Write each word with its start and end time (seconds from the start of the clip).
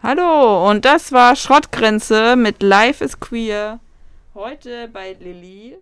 Hallo, 0.00 0.70
und 0.70 0.84
das 0.84 1.10
war 1.10 1.34
Schrottgrenze 1.34 2.36
mit 2.36 2.62
Life 2.62 3.04
is 3.04 3.18
Queer. 3.18 3.80
Heute 4.32 4.86
bei 4.86 5.14
Lilly. 5.14 5.76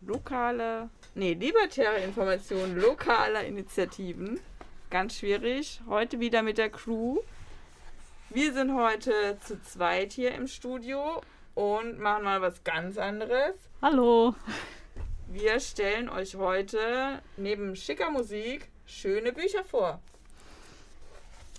Lokale, 0.00 0.88
nee, 1.14 1.34
libertäre 1.34 1.98
Informationen 1.98 2.80
lokaler 2.80 3.44
Initiativen. 3.44 4.40
Ganz 4.88 5.18
schwierig. 5.18 5.82
Heute 5.86 6.18
wieder 6.18 6.42
mit 6.42 6.56
der 6.56 6.70
Crew. 6.70 7.18
Wir 8.30 8.54
sind 8.54 8.74
heute 8.74 9.36
zu 9.44 9.62
zweit 9.62 10.14
hier 10.14 10.32
im 10.34 10.46
Studio 10.46 11.20
und 11.54 11.98
machen 11.98 12.24
mal 12.24 12.40
was 12.40 12.64
ganz 12.64 12.96
anderes. 12.96 13.54
Hallo. 13.82 14.34
Wir 15.28 15.60
stellen 15.60 16.08
euch 16.08 16.36
heute 16.36 17.20
neben 17.36 17.76
schicker 17.76 18.10
Musik 18.10 18.70
schöne 18.86 19.30
Bücher 19.32 19.62
vor. 19.62 20.00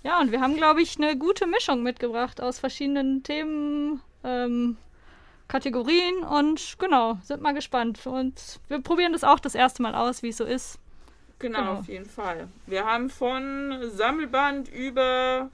Ja, 0.04 0.20
und 0.20 0.30
wir 0.32 0.40
haben, 0.42 0.54
glaube 0.56 0.82
ich, 0.82 0.98
eine 0.98 1.16
gute 1.16 1.46
Mischung 1.46 1.82
mitgebracht 1.82 2.40
aus 2.40 2.58
verschiedenen 2.58 3.22
Themen, 3.22 4.02
ähm, 4.22 4.76
Kategorien 5.48 6.22
und 6.22 6.76
genau, 6.78 7.18
sind 7.22 7.40
mal 7.40 7.54
gespannt. 7.54 8.06
Und 8.06 8.60
wir 8.68 8.80
probieren 8.80 9.14
das 9.14 9.24
auch 9.24 9.40
das 9.40 9.54
erste 9.54 9.82
Mal 9.82 9.94
aus, 9.94 10.22
wie 10.22 10.28
es 10.28 10.36
so 10.36 10.44
ist. 10.44 10.78
Genau, 11.38 11.58
genau, 11.58 11.72
auf 11.80 11.88
jeden 11.88 12.08
Fall. 12.08 12.48
Wir 12.66 12.84
haben 12.84 13.08
von 13.08 13.90
Sammelband 13.90 14.68
über 14.68 15.50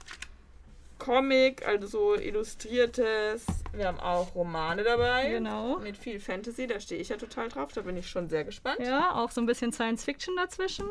Comic, 0.99 1.65
also 1.65 1.87
so 1.87 2.15
illustriertes. 2.15 3.45
Wir 3.73 3.87
haben 3.87 3.99
auch 4.01 4.35
Romane 4.35 4.83
dabei. 4.83 5.29
Genau. 5.29 5.79
Mit 5.79 5.97
viel 5.97 6.19
Fantasy, 6.19 6.67
da 6.67 6.79
stehe 6.79 7.01
ich 7.01 7.09
ja 7.09 7.17
total 7.17 7.47
drauf, 7.47 7.71
da 7.73 7.81
bin 7.81 7.95
ich 7.95 8.09
schon 8.09 8.27
sehr 8.27 8.43
gespannt. 8.43 8.79
Ja, 8.79 9.15
auch 9.15 9.31
so 9.31 9.39
ein 9.39 9.47
bisschen 9.47 9.71
Science 9.71 10.03
Fiction 10.03 10.35
dazwischen. 10.35 10.85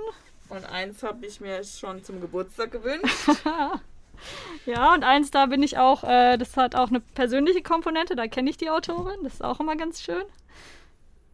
Und 0.50 0.64
eins 0.64 1.02
habe 1.02 1.24
ich 1.26 1.40
mir 1.40 1.62
schon 1.64 2.04
zum 2.04 2.20
Geburtstag 2.20 2.72
gewünscht. 2.72 3.30
ja, 4.66 4.94
und 4.94 5.04
eins, 5.04 5.30
da 5.30 5.46
bin 5.46 5.62
ich 5.62 5.78
auch, 5.78 6.04
äh, 6.04 6.36
das 6.36 6.56
hat 6.56 6.74
auch 6.74 6.88
eine 6.88 7.00
persönliche 7.00 7.62
Komponente, 7.62 8.16
da 8.16 8.26
kenne 8.26 8.50
ich 8.50 8.56
die 8.56 8.68
Autorin, 8.68 9.22
das 9.22 9.34
ist 9.34 9.44
auch 9.44 9.60
immer 9.60 9.76
ganz 9.76 10.02
schön. 10.02 10.24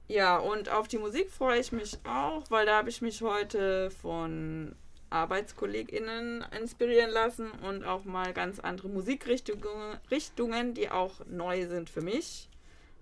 Ja, 0.09 0.37
und 0.37 0.69
auf 0.69 0.87
die 0.87 0.99
Musik 0.99 1.31
freue 1.31 1.59
ich 1.59 1.73
mich 1.73 1.99
auch, 2.05 2.45
weil 2.51 2.67
da 2.67 2.77
habe 2.77 2.91
ich 2.91 3.03
mich 3.03 3.23
heute 3.23 3.91
von 3.91 4.77
ArbeitskollegInnen 5.11 6.45
inspirieren 6.61 7.11
lassen 7.11 7.51
und 7.67 7.85
auch 7.85 8.05
mal 8.05 8.33
ganz 8.33 8.61
andere 8.61 8.89
Musikrichtungen, 8.89 9.99
Richtungen, 10.11 10.75
die 10.75 10.91
auch 10.91 11.25
neu 11.27 11.67
sind 11.67 11.91
für 11.91 12.03
mich, 12.03 12.49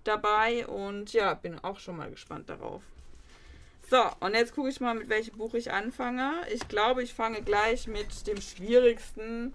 dabei. 0.03 0.65
Und 0.65 1.13
ja, 1.13 1.33
bin 1.33 1.59
auch 1.59 1.79
schon 1.79 1.97
mal 1.97 2.09
gespannt 2.09 2.49
darauf. 2.49 2.81
So, 3.87 4.01
und 4.19 4.33
jetzt 4.33 4.55
gucke 4.55 4.69
ich 4.69 4.79
mal, 4.79 4.95
mit 4.95 5.09
welchem 5.09 5.37
Buch 5.37 5.53
ich 5.53 5.71
anfange. 5.71 6.31
Ich 6.51 6.67
glaube, 6.67 7.03
ich 7.03 7.13
fange 7.13 7.43
gleich 7.43 7.87
mit 7.87 8.25
dem 8.25 8.41
schwierigsten, 8.41 9.53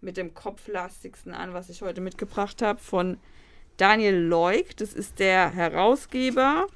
mit 0.00 0.16
dem 0.16 0.34
kopflastigsten 0.34 1.34
an, 1.34 1.52
was 1.52 1.68
ich 1.68 1.82
heute 1.82 2.00
mitgebracht 2.00 2.62
habe, 2.62 2.78
von 2.78 3.18
Daniel 3.76 4.14
Leuk. 4.14 4.76
Das 4.76 4.92
ist 4.92 5.18
der 5.18 5.50
Herausgeber. 5.50 6.68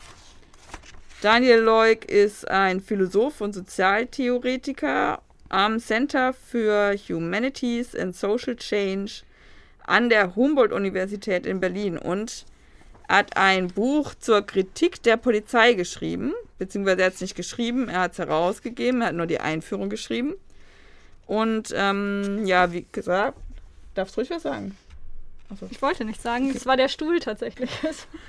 Daniel 1.22 1.60
Leuk 1.60 2.06
ist 2.06 2.48
ein 2.48 2.80
Philosoph 2.80 3.40
und 3.40 3.52
Sozialtheoretiker 3.52 5.22
am 5.48 5.78
Center 5.78 6.32
für 6.32 6.96
Humanities 7.08 7.94
and 7.94 8.16
Social 8.16 8.56
Change 8.56 9.22
an 9.86 10.08
der 10.10 10.34
Humboldt-Universität 10.34 11.46
in 11.46 11.60
Berlin 11.60 11.98
und 11.98 12.46
hat 13.08 13.36
ein 13.36 13.68
Buch 13.68 14.14
zur 14.14 14.42
Kritik 14.42 15.02
der 15.02 15.16
Polizei 15.16 15.72
geschrieben, 15.72 16.34
beziehungsweise 16.58 17.00
er 17.00 17.06
hat 17.06 17.14
es 17.14 17.20
nicht 17.20 17.34
geschrieben, 17.34 17.88
er 17.88 18.00
hat 18.00 18.12
es 18.12 18.18
herausgegeben, 18.18 19.00
er 19.00 19.08
hat 19.08 19.14
nur 19.14 19.26
die 19.26 19.40
Einführung 19.40 19.88
geschrieben. 19.88 20.34
Und 21.26 21.72
ähm, 21.74 22.46
ja, 22.46 22.72
wie 22.72 22.86
gesagt, 22.90 23.38
darfst 23.94 24.16
du 24.16 24.20
ruhig 24.20 24.30
was 24.30 24.42
sagen? 24.42 24.76
Achso. 25.50 25.66
Ich 25.70 25.80
wollte 25.80 26.04
nicht 26.04 26.20
sagen, 26.20 26.52
es 26.54 26.66
war 26.66 26.76
der 26.76 26.88
Stuhl 26.88 27.20
tatsächlich. 27.20 27.70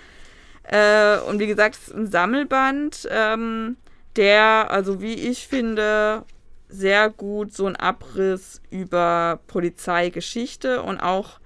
äh, 0.64 1.18
und 1.20 1.40
wie 1.40 1.48
gesagt, 1.48 1.75
es 1.75 1.88
ist 1.90 1.96
ein 1.96 2.12
Sammelband, 2.12 3.08
ähm, 3.12 3.78
der, 4.16 4.72
also 4.72 5.02
wie 5.02 5.14
ich 5.14 5.48
finde, 5.48 6.24
sehr 6.70 7.09
gut 7.09 7.54
so 7.54 7.66
einen 7.66 7.75
Abriss 7.75 8.62
über 8.70 9.40
Polizeigeschichte 9.48 10.81
und 10.81 11.00
auch 11.00 11.40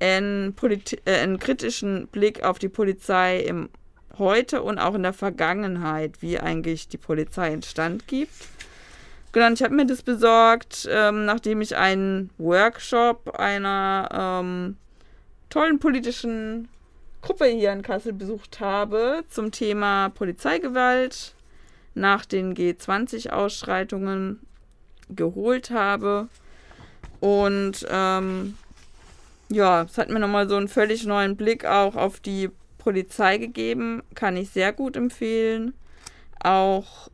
einen, 0.00 0.54
äh, 1.04 1.14
einen 1.18 1.38
kritischen 1.38 2.08
Blick 2.08 2.42
auf 2.42 2.58
die 2.58 2.68
Polizei 2.68 3.40
im 3.40 3.68
Heute 4.18 4.62
und 4.62 4.78
auch 4.78 4.94
in 4.94 5.02
der 5.02 5.12
Vergangenheit, 5.12 6.20
wie 6.20 6.38
eigentlich 6.38 6.88
die 6.88 6.98
Polizei 6.98 7.52
in 7.52 7.62
Stand 7.62 8.06
gibt. 8.06 8.32
Genau, 9.32 9.50
ich 9.52 9.62
habe 9.62 9.74
mir 9.74 9.86
das 9.86 10.02
besorgt, 10.02 10.88
ähm, 10.90 11.24
nachdem 11.24 11.60
ich 11.60 11.76
einen 11.76 12.30
Workshop 12.36 13.30
einer 13.38 14.40
ähm, 14.42 14.76
tollen 15.48 15.78
politischen 15.78 16.68
Gruppe 17.22 17.46
hier 17.46 17.72
in 17.72 17.82
Kassel 17.82 18.12
besucht 18.12 18.60
habe 18.60 19.24
zum 19.28 19.52
Thema 19.52 20.08
Polizeigewalt 20.08 21.34
nach 21.94 22.24
den 22.24 22.54
G20-Ausschreitungen 22.54 24.40
geholt 25.08 25.70
habe. 25.70 26.28
Und 27.20 27.86
ähm, 27.88 28.56
ja, 29.50 29.82
es 29.82 29.98
hat 29.98 30.10
mir 30.10 30.20
nochmal 30.20 30.48
so 30.48 30.56
einen 30.56 30.68
völlig 30.68 31.04
neuen 31.04 31.36
Blick 31.36 31.64
auch 31.64 31.96
auf 31.96 32.20
die 32.20 32.50
Polizei 32.78 33.38
gegeben. 33.38 34.02
Kann 34.14 34.36
ich 34.36 34.50
sehr 34.50 34.72
gut 34.72 34.96
empfehlen. 34.96 35.74
Auch, 36.42 37.10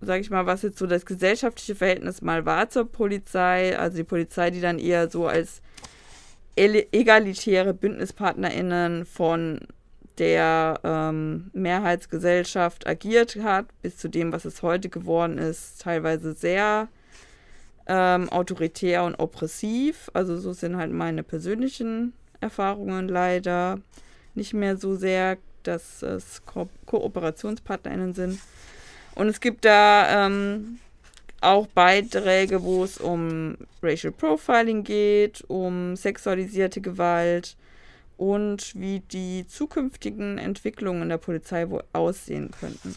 sag 0.00 0.20
ich 0.20 0.30
mal, 0.30 0.46
was 0.46 0.62
jetzt 0.62 0.78
so 0.78 0.86
das 0.86 1.06
gesellschaftliche 1.06 1.74
Verhältnis 1.74 2.22
mal 2.22 2.46
war 2.46 2.68
zur 2.70 2.90
Polizei. 2.90 3.78
Also 3.78 3.98
die 3.98 4.04
Polizei, 4.04 4.50
die 4.50 4.60
dann 4.60 4.78
eher 4.78 5.10
so 5.10 5.26
als 5.26 5.60
egalitäre 6.56 7.74
BündnispartnerInnen 7.74 9.04
von 9.04 9.60
der 10.18 10.80
ähm, 10.84 11.50
Mehrheitsgesellschaft 11.52 12.86
agiert 12.86 13.36
hat, 13.42 13.66
bis 13.82 13.96
zu 13.96 14.08
dem, 14.08 14.32
was 14.32 14.44
es 14.44 14.62
heute 14.62 14.88
geworden 14.88 15.38
ist, 15.38 15.82
teilweise 15.82 16.32
sehr 16.34 16.88
ähm, 17.86 18.28
autoritär 18.30 19.04
und 19.04 19.14
oppressiv. 19.16 20.10
Also 20.14 20.38
so 20.38 20.52
sind 20.52 20.76
halt 20.76 20.92
meine 20.92 21.22
persönlichen 21.22 22.12
Erfahrungen 22.40 23.08
leider 23.08 23.78
nicht 24.34 24.54
mehr 24.54 24.76
so 24.76 24.96
sehr, 24.96 25.38
dass 25.62 26.02
es 26.02 26.44
Ko 26.44 26.68
KooperationspartnerInnen 26.86 28.14
sind. 28.14 28.40
Und 29.14 29.28
es 29.28 29.40
gibt 29.40 29.64
da 29.64 30.26
ähm, 30.26 30.78
auch 31.40 31.66
Beiträge, 31.68 32.62
wo 32.62 32.84
es 32.84 32.98
um 32.98 33.56
Racial 33.82 34.12
Profiling 34.12 34.82
geht, 34.82 35.44
um 35.48 35.94
sexualisierte 35.96 36.80
Gewalt 36.80 37.56
und 38.16 38.72
wie 38.74 39.00
die 39.00 39.46
zukünftigen 39.46 40.38
Entwicklungen 40.38 41.08
der 41.08 41.18
Polizei 41.18 41.68
wohl 41.68 41.84
aussehen 41.92 42.50
könnten. 42.58 42.94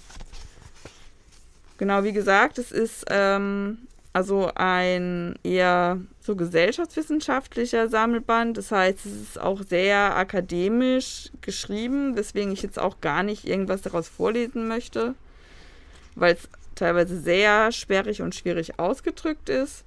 Genau, 1.78 2.04
wie 2.04 2.14
gesagt, 2.14 2.58
es 2.58 2.72
ist 2.72 3.06
ähm, 3.10 3.80
also 4.18 4.50
ein 4.56 5.36
eher 5.44 6.00
so 6.20 6.36
gesellschaftswissenschaftlicher 6.36 7.88
Sammelband. 7.88 8.58
Das 8.58 8.72
heißt, 8.72 9.06
es 9.06 9.12
ist 9.12 9.40
auch 9.40 9.62
sehr 9.62 10.18
akademisch 10.18 11.30
geschrieben, 11.42 12.18
weswegen 12.18 12.52
ich 12.52 12.64
jetzt 12.64 12.80
auch 12.80 13.00
gar 13.00 13.22
nicht 13.22 13.48
irgendwas 13.48 13.84
daraus 13.84 14.10
vorlesen 14.10 14.68
möchte, 14.68 15.14
weil 16.16 16.34
es 16.34 16.50
teilweise 16.74 17.20
sehr 17.20 17.72
sperrig 17.72 18.24
und 18.24 18.34
schwierig 18.34 18.80
ausgedrückt 18.80 19.50
ist. 19.50 19.84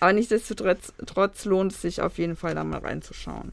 Aber 0.00 0.12
nichtsdestotrotz 0.12 1.44
lohnt 1.44 1.70
es 1.70 1.82
sich 1.82 2.02
auf 2.02 2.18
jeden 2.18 2.34
Fall 2.34 2.56
da 2.56 2.64
mal 2.64 2.80
reinzuschauen. 2.80 3.52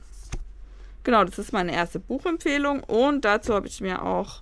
Genau, 1.04 1.24
das 1.24 1.38
ist 1.38 1.54
meine 1.54 1.76
erste 1.76 2.00
Buchempfehlung 2.00 2.84
und 2.84 3.26
dazu 3.26 3.54
habe 3.54 3.68
ich 3.68 3.80
mir 3.80 4.02
auch 4.02 4.42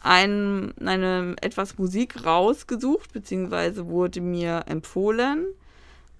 ein, 0.00 0.74
eine 0.78 1.36
etwas 1.40 1.78
Musik 1.78 2.24
rausgesucht, 2.24 3.12
beziehungsweise 3.12 3.86
wurde 3.86 4.20
mir 4.20 4.64
empfohlen. 4.66 5.46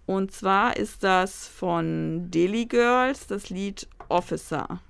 Und 0.07 0.33
zwar 0.33 0.77
ist 0.77 1.03
das 1.03 1.49
von 1.49 2.31
Delhi 2.31 2.67
Girls 2.67 3.27
das 3.27 3.49
Lied 3.51 3.89
Officer. 4.09 4.81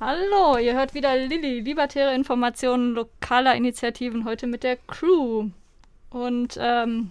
Hallo, 0.00 0.58
ihr 0.58 0.74
hört 0.74 0.94
wieder 0.94 1.16
Lilly, 1.16 1.58
libertäre 1.58 2.14
Informationen 2.14 2.94
lokaler 2.94 3.56
Initiativen, 3.56 4.24
heute 4.24 4.46
mit 4.46 4.62
der 4.62 4.76
Crew. 4.76 5.48
Und 6.10 6.56
ähm, 6.60 7.10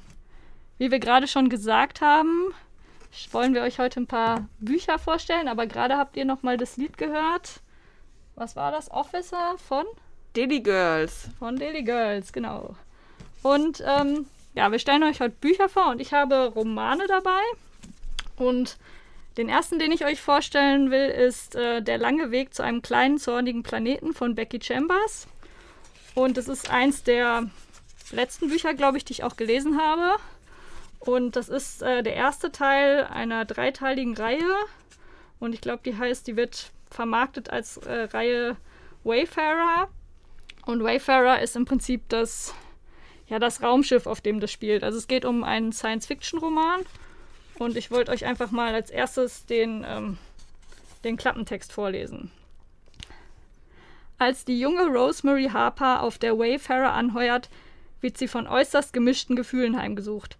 wie 0.77 0.89
wir 0.89 0.99
gerade 0.99 1.27
schon 1.27 1.49
gesagt 1.49 1.99
haben, 1.99 2.53
wollen 3.31 3.53
wir 3.53 3.61
euch 3.61 3.79
heute 3.79 3.99
ein 3.99 4.07
paar 4.07 4.47
Bücher 4.59 4.99
vorstellen, 4.99 5.47
aber 5.47 5.67
gerade 5.67 5.97
habt 5.97 6.17
ihr 6.17 6.25
noch 6.25 6.43
mal 6.43 6.57
das 6.57 6.77
Lied 6.77 6.97
gehört. 6.97 7.61
Was 8.35 8.55
war 8.55 8.71
das? 8.71 8.91
Officer 8.91 9.55
von? 9.57 9.85
Daily 10.33 10.59
Girls. 10.59 11.29
Von 11.39 11.55
Daily 11.55 11.83
Girls, 11.83 12.31
genau. 12.31 12.75
Und 13.41 13.83
ähm, 13.85 14.27
ja, 14.53 14.71
wir 14.71 14.79
stellen 14.79 15.03
euch 15.03 15.19
heute 15.19 15.35
Bücher 15.39 15.69
vor 15.69 15.89
und 15.89 16.01
ich 16.01 16.13
habe 16.13 16.47
Romane 16.47 17.07
dabei. 17.07 17.41
Und 18.37 18.77
den 19.37 19.49
ersten, 19.49 19.79
den 19.79 19.91
ich 19.91 20.05
euch 20.05 20.21
vorstellen 20.21 20.91
will, 20.91 21.09
ist 21.09 21.55
äh, 21.55 21.81
Der 21.81 21.97
lange 21.97 22.31
Weg 22.31 22.53
zu 22.53 22.63
einem 22.63 22.81
kleinen, 22.81 23.19
zornigen 23.19 23.63
Planeten 23.63 24.13
von 24.13 24.35
Becky 24.35 24.59
Chambers. 24.61 25.27
Und 26.15 26.37
es 26.37 26.47
ist 26.47 26.69
eins 26.69 27.03
der 27.03 27.49
letzten 28.11 28.49
Bücher, 28.49 28.73
glaube 28.73 28.97
ich, 28.97 29.05
die 29.05 29.13
ich 29.13 29.23
auch 29.23 29.37
gelesen 29.37 29.79
habe. 29.79 30.19
Und 30.99 31.35
das 31.35 31.49
ist 31.49 31.81
äh, 31.81 32.03
der 32.03 32.15
erste 32.15 32.51
Teil 32.51 33.05
einer 33.05 33.45
dreiteiligen 33.45 34.15
Reihe. 34.15 34.55
Und 35.39 35.53
ich 35.53 35.61
glaube, 35.61 35.81
die 35.85 35.97
heißt, 35.97 36.27
die 36.27 36.35
wird 36.35 36.71
vermarktet 36.89 37.49
als 37.49 37.77
äh, 37.77 38.03
Reihe 38.11 38.57
Wayfarer. 39.03 39.89
Und 40.65 40.83
Wayfarer 40.83 41.41
ist 41.41 41.55
im 41.55 41.65
Prinzip 41.65 42.09
das, 42.09 42.53
ja, 43.27 43.39
das 43.39 43.61
Raumschiff, 43.61 44.05
auf 44.05 44.21
dem 44.21 44.39
das 44.39 44.51
spielt. 44.51 44.83
Also 44.83 44.97
es 44.97 45.07
geht 45.07 45.25
um 45.25 45.43
einen 45.43 45.71
Science-Fiction-Roman. 45.71 46.81
Und 47.59 47.77
ich 47.77 47.89
wollte 47.89 48.11
euch 48.11 48.25
einfach 48.25 48.51
mal 48.51 48.73
als 48.73 48.89
erstes 48.89 49.45
den, 49.45 49.85
ähm, 49.87 50.17
den 51.03 51.17
Klappentext 51.17 51.71
vorlesen. 51.71 52.31
Als 54.19 54.45
die 54.45 54.59
junge 54.59 54.87
Rosemary 54.87 55.49
Harper 55.53 56.01
auf 56.01 56.17
der 56.17 56.37
Wayfarer 56.37 56.93
anheuert, 56.93 57.49
wird 58.01 58.17
sie 58.17 58.27
von 58.27 58.47
äußerst 58.47 58.93
gemischten 58.93 59.35
Gefühlen 59.35 59.77
heimgesucht. 59.77 60.37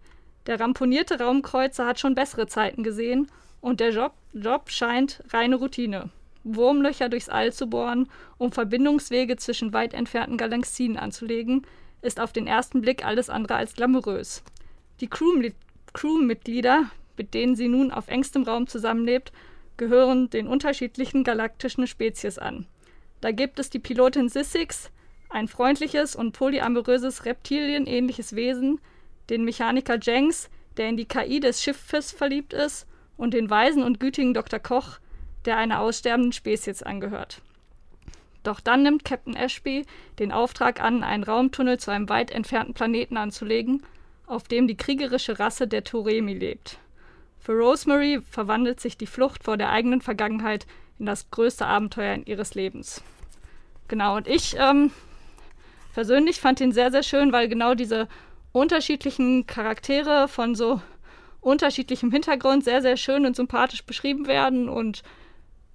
Der 0.48 0.60
ramponierte 0.60 1.20
Raumkreuzer 1.20 1.86
hat 1.86 2.00
schon 2.00 2.16
bessere 2.16 2.48
Zeiten 2.48 2.82
gesehen 2.82 3.28
und 3.60 3.82
der 3.82 3.92
Job, 3.92 4.14
Job 4.34 4.70
scheint 4.70 5.22
reine 5.30 5.58
Routine. 5.58 6.10
Wurmlöcher 6.46 7.10
durchs 7.10 7.28
All 7.28 7.52
zu 7.52 7.68
bohren, 7.68 8.08
um 8.38 8.54
Verbindungswege 8.54 9.36
zwischen 9.36 9.74
weit 9.74 9.94
entfernten 9.94 10.38
Galaxien 10.38 10.98
anzulegen, 10.98 11.68
ist 12.02 12.22
auf 12.22 12.32
den 12.32 12.48
ersten 12.48 12.80
Blick 12.80 13.06
alles 13.06 13.30
andere 13.30 13.56
als 13.56 13.74
glamourös. 13.74 14.44
Die 15.02 15.10
Crewmitglieder, 15.10 16.90
mit 17.18 17.34
denen 17.34 17.58
sie 17.58 17.68
nun 17.68 17.92
auf 17.92 18.08
engstem 18.08 18.44
Raum 18.44 18.68
zusammenlebt, 18.68 19.34
gehören 19.76 20.30
den 20.30 20.48
unterschiedlichen 20.48 21.26
galaktischen 21.26 21.86
Spezies 21.88 22.38
an. 22.38 22.66
Da 23.20 23.32
gibt 23.32 23.60
es 23.60 23.70
die 23.70 23.80
Pilotin 23.80 24.30
Sissix, 24.30 24.92
ein 25.30 25.50
freundliches 25.50 26.16
und 26.16 26.32
polyamoröses 26.32 27.26
reptilienähnliches 27.26 28.36
Wesen, 28.36 28.80
den 29.30 29.44
Mechaniker 29.44 29.98
Jenks, 30.02 30.50
der 30.78 30.90
in 30.90 30.98
die 30.98 31.06
KI 31.06 31.40
des 31.40 31.62
Schiffes 31.62 32.12
verliebt 32.12 32.54
ist, 32.54 32.88
und 33.18 33.34
den 33.34 33.50
weisen 33.50 33.84
und 33.84 34.00
gütigen 34.00 34.34
Dr. 34.34 34.60
Koch, 34.60 35.00
der 35.46 35.58
einer 35.58 35.80
aussterbenden 35.82 36.34
Spezies 36.34 36.84
angehört. 36.84 37.42
Doch 38.44 38.60
dann 38.60 38.84
nimmt 38.84 39.04
Captain 39.04 39.36
Ashby 39.36 39.86
den 40.20 40.32
Auftrag 40.32 40.82
an, 40.82 41.04
einen 41.04 41.24
Raumtunnel 41.24 41.80
zu 41.80 41.92
einem 41.92 42.08
weit 42.10 42.32
entfernten 42.32 42.74
Planeten 42.74 43.18
anzulegen, 43.18 43.84
auf 44.26 44.48
dem 44.48 44.68
die 44.68 44.78
kriegerische 44.78 45.40
Rasse 45.40 45.68
der 45.68 45.84
Toremi 45.84 46.34
lebt. 46.34 46.78
Für 47.40 47.54
Rosemary 47.54 48.22
verwandelt 48.30 48.80
sich 48.80 48.98
die 48.98 49.08
Flucht 49.08 49.44
vor 49.44 49.58
der 49.58 49.72
eigenen 49.72 50.02
Vergangenheit 50.02 50.68
in 51.00 51.06
das 51.06 51.30
größte 51.32 51.66
Abenteuer 51.66 52.20
ihres 52.26 52.56
Lebens. 52.56 53.02
Genau, 53.88 54.18
und 54.18 54.28
ich 54.28 54.56
ähm, 54.58 54.92
persönlich 55.94 56.40
fand 56.40 56.60
ihn 56.60 56.72
sehr, 56.72 56.92
sehr 56.92 57.04
schön, 57.04 57.32
weil 57.32 57.48
genau 57.48 57.74
diese 57.74 58.08
unterschiedlichen 58.58 59.48
Charaktere 59.48 60.28
von 60.28 60.56
so 60.56 60.82
unterschiedlichem 61.42 62.12
Hintergrund 62.12 62.64
sehr, 62.64 62.82
sehr 62.82 62.98
schön 62.98 63.26
und 63.26 63.36
sympathisch 63.36 63.84
beschrieben 63.86 64.28
werden 64.28 64.70
und 64.70 65.04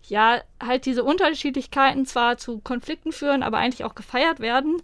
ja, 0.08 0.40
halt 0.60 0.84
diese 0.84 1.04
Unterschiedlichkeiten 1.04 2.06
zwar 2.06 2.36
zu 2.36 2.58
Konflikten 2.58 3.12
führen, 3.12 3.42
aber 3.42 3.58
eigentlich 3.58 3.84
auch 3.84 3.94
gefeiert 3.94 4.40
werden. 4.40 4.82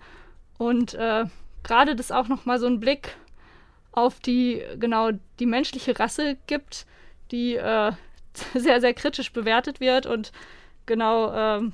Und 0.58 0.94
äh, 0.94 1.24
gerade 1.64 1.96
das 1.96 2.12
auch 2.12 2.28
nochmal 2.28 2.58
so 2.58 2.66
einen 2.66 2.80
Blick 2.80 3.16
auf 3.92 4.20
die, 4.20 4.62
genau, 4.78 5.10
die 5.40 5.46
menschliche 5.46 5.98
Rasse 5.98 6.36
gibt, 6.46 6.86
die 7.32 7.56
äh, 7.56 7.92
sehr, 8.54 8.80
sehr 8.80 8.94
kritisch 8.94 9.32
bewertet 9.32 9.80
wird. 9.80 10.06
Und 10.06 10.32
genau, 10.86 11.32
äh, 11.32 11.70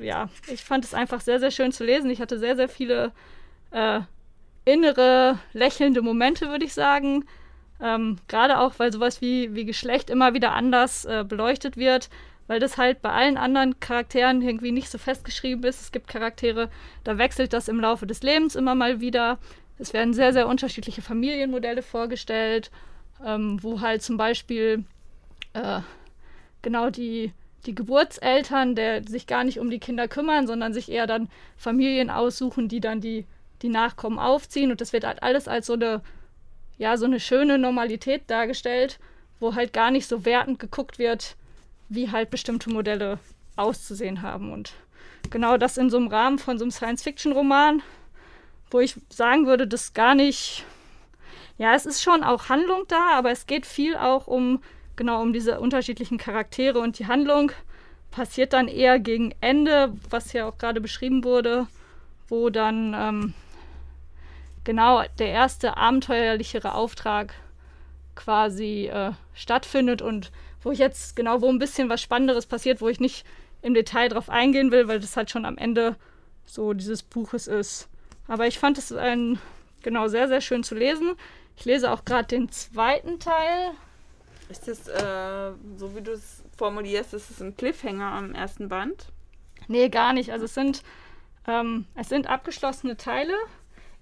ja, 0.00 0.28
ich 0.46 0.62
fand 0.62 0.84
es 0.84 0.94
einfach 0.94 1.20
sehr, 1.20 1.40
sehr 1.40 1.50
schön 1.50 1.72
zu 1.72 1.84
lesen. 1.84 2.08
Ich 2.10 2.20
hatte 2.20 2.38
sehr, 2.38 2.54
sehr 2.54 2.68
viele 2.68 3.12
äh, 3.72 4.00
innere, 4.66 5.38
lächelnde 5.54 6.02
Momente, 6.02 6.50
würde 6.50 6.66
ich 6.66 6.74
sagen. 6.74 7.24
Ähm, 7.80 8.18
Gerade 8.28 8.58
auch, 8.58 8.74
weil 8.78 8.92
sowas 8.92 9.22
wie, 9.22 9.54
wie 9.54 9.64
Geschlecht 9.64 10.10
immer 10.10 10.34
wieder 10.34 10.52
anders 10.52 11.06
äh, 11.06 11.24
beleuchtet 11.26 11.76
wird, 11.76 12.10
weil 12.46 12.60
das 12.60 12.76
halt 12.76 13.00
bei 13.00 13.10
allen 13.10 13.38
anderen 13.38 13.80
Charakteren 13.80 14.42
irgendwie 14.42 14.72
nicht 14.72 14.90
so 14.90 14.98
festgeschrieben 14.98 15.64
ist. 15.64 15.80
Es 15.80 15.92
gibt 15.92 16.08
Charaktere, 16.08 16.68
da 17.04 17.16
wechselt 17.16 17.52
das 17.52 17.68
im 17.68 17.80
Laufe 17.80 18.06
des 18.06 18.22
Lebens 18.22 18.54
immer 18.56 18.74
mal 18.74 19.00
wieder. 19.00 19.38
Es 19.78 19.92
werden 19.92 20.14
sehr, 20.14 20.32
sehr 20.32 20.48
unterschiedliche 20.48 21.02
Familienmodelle 21.02 21.82
vorgestellt, 21.82 22.70
ähm, 23.24 23.62
wo 23.62 23.80
halt 23.80 24.02
zum 24.02 24.16
Beispiel 24.16 24.84
äh, 25.52 25.80
genau 26.62 26.90
die, 26.90 27.32
die 27.66 27.74
Geburtseltern, 27.74 28.74
der 28.74 29.04
sich 29.04 29.26
gar 29.26 29.44
nicht 29.44 29.60
um 29.60 29.70
die 29.70 29.80
Kinder 29.80 30.08
kümmern, 30.08 30.46
sondern 30.46 30.72
sich 30.72 30.90
eher 30.90 31.06
dann 31.06 31.28
Familien 31.56 32.10
aussuchen, 32.10 32.68
die 32.68 32.80
dann 32.80 33.00
die 33.00 33.26
die 33.62 33.68
Nachkommen 33.68 34.18
aufziehen 34.18 34.70
und 34.70 34.80
das 34.80 34.92
wird 34.92 35.04
halt 35.04 35.22
alles 35.22 35.48
als 35.48 35.66
so 35.66 35.74
eine, 35.74 36.02
ja, 36.78 36.96
so 36.96 37.06
eine 37.06 37.20
schöne 37.20 37.58
Normalität 37.58 38.22
dargestellt, 38.28 38.98
wo 39.40 39.54
halt 39.54 39.72
gar 39.72 39.90
nicht 39.90 40.06
so 40.06 40.24
wertend 40.24 40.58
geguckt 40.58 40.98
wird, 40.98 41.36
wie 41.88 42.10
halt 42.10 42.30
bestimmte 42.30 42.70
Modelle 42.70 43.18
auszusehen 43.56 44.22
haben. 44.22 44.52
Und 44.52 44.72
genau 45.30 45.56
das 45.56 45.76
in 45.76 45.90
so 45.90 45.96
einem 45.96 46.08
Rahmen 46.08 46.38
von 46.38 46.58
so 46.58 46.64
einem 46.64 46.70
Science-Fiction-Roman, 46.70 47.82
wo 48.70 48.80
ich 48.80 48.96
sagen 49.08 49.46
würde, 49.46 49.66
das 49.66 49.94
gar 49.94 50.14
nicht, 50.14 50.64
ja, 51.58 51.74
es 51.74 51.86
ist 51.86 52.02
schon 52.02 52.22
auch 52.22 52.48
Handlung 52.48 52.84
da, 52.88 53.12
aber 53.12 53.30
es 53.30 53.46
geht 53.46 53.66
viel 53.66 53.96
auch 53.96 54.26
um, 54.26 54.62
genau, 54.96 55.22
um 55.22 55.32
diese 55.32 55.60
unterschiedlichen 55.60 56.18
Charaktere 56.18 56.78
und 56.80 56.98
die 56.98 57.06
Handlung 57.06 57.52
passiert 58.10 58.52
dann 58.52 58.68
eher 58.68 58.98
gegen 58.98 59.34
Ende, 59.40 59.92
was 60.10 60.32
ja 60.32 60.48
auch 60.48 60.58
gerade 60.58 60.80
beschrieben 60.80 61.22
wurde, 61.22 61.66
wo 62.28 62.50
dann 62.50 62.94
ähm, 62.94 63.34
genau 64.66 65.04
der 65.18 65.28
erste 65.28 65.76
abenteuerlichere 65.78 66.74
Auftrag 66.74 67.32
quasi 68.16 68.90
äh, 68.92 69.12
stattfindet 69.32 70.02
und 70.02 70.32
wo 70.62 70.72
ich 70.72 70.78
jetzt 70.78 71.14
genau, 71.16 71.40
wo 71.40 71.48
ein 71.48 71.60
bisschen 71.60 71.88
was 71.88 72.02
Spannenderes 72.02 72.46
passiert, 72.46 72.80
wo 72.80 72.88
ich 72.88 72.98
nicht 72.98 73.24
im 73.62 73.72
Detail 73.72 74.08
drauf 74.08 74.28
eingehen 74.28 74.72
will, 74.72 74.88
weil 74.88 75.00
das 75.00 75.16
halt 75.16 75.30
schon 75.30 75.44
am 75.44 75.56
Ende 75.56 75.96
so 76.44 76.72
dieses 76.72 77.02
Buches 77.02 77.46
ist. 77.46 77.88
Aber 78.26 78.46
ich 78.46 78.58
fand 78.58 78.76
es 78.76 78.92
ein, 78.92 79.38
genau 79.82 80.08
sehr, 80.08 80.26
sehr 80.26 80.40
schön 80.40 80.64
zu 80.64 80.74
lesen. 80.74 81.14
Ich 81.56 81.64
lese 81.64 81.90
auch 81.92 82.04
gerade 82.04 82.26
den 82.26 82.50
zweiten 82.50 83.20
Teil. 83.20 83.70
Ist 84.48 84.66
das, 84.66 84.88
äh, 84.88 85.52
so 85.76 85.94
wie 85.94 86.02
du 86.02 86.12
es 86.12 86.42
formulierst, 86.56 87.14
ist 87.14 87.30
es 87.30 87.40
ein 87.40 87.56
Cliffhanger 87.56 88.12
am 88.12 88.34
ersten 88.34 88.68
Band? 88.68 89.06
Nee, 89.68 89.88
gar 89.88 90.12
nicht. 90.12 90.32
Also 90.32 90.46
es 90.46 90.54
sind, 90.54 90.82
ähm, 91.46 91.86
es 91.94 92.08
sind 92.08 92.26
abgeschlossene 92.26 92.96
Teile 92.96 93.34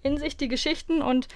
in 0.05 0.19
sich, 0.19 0.37
die 0.37 0.49
Geschichten. 0.49 1.03
Und 1.03 1.27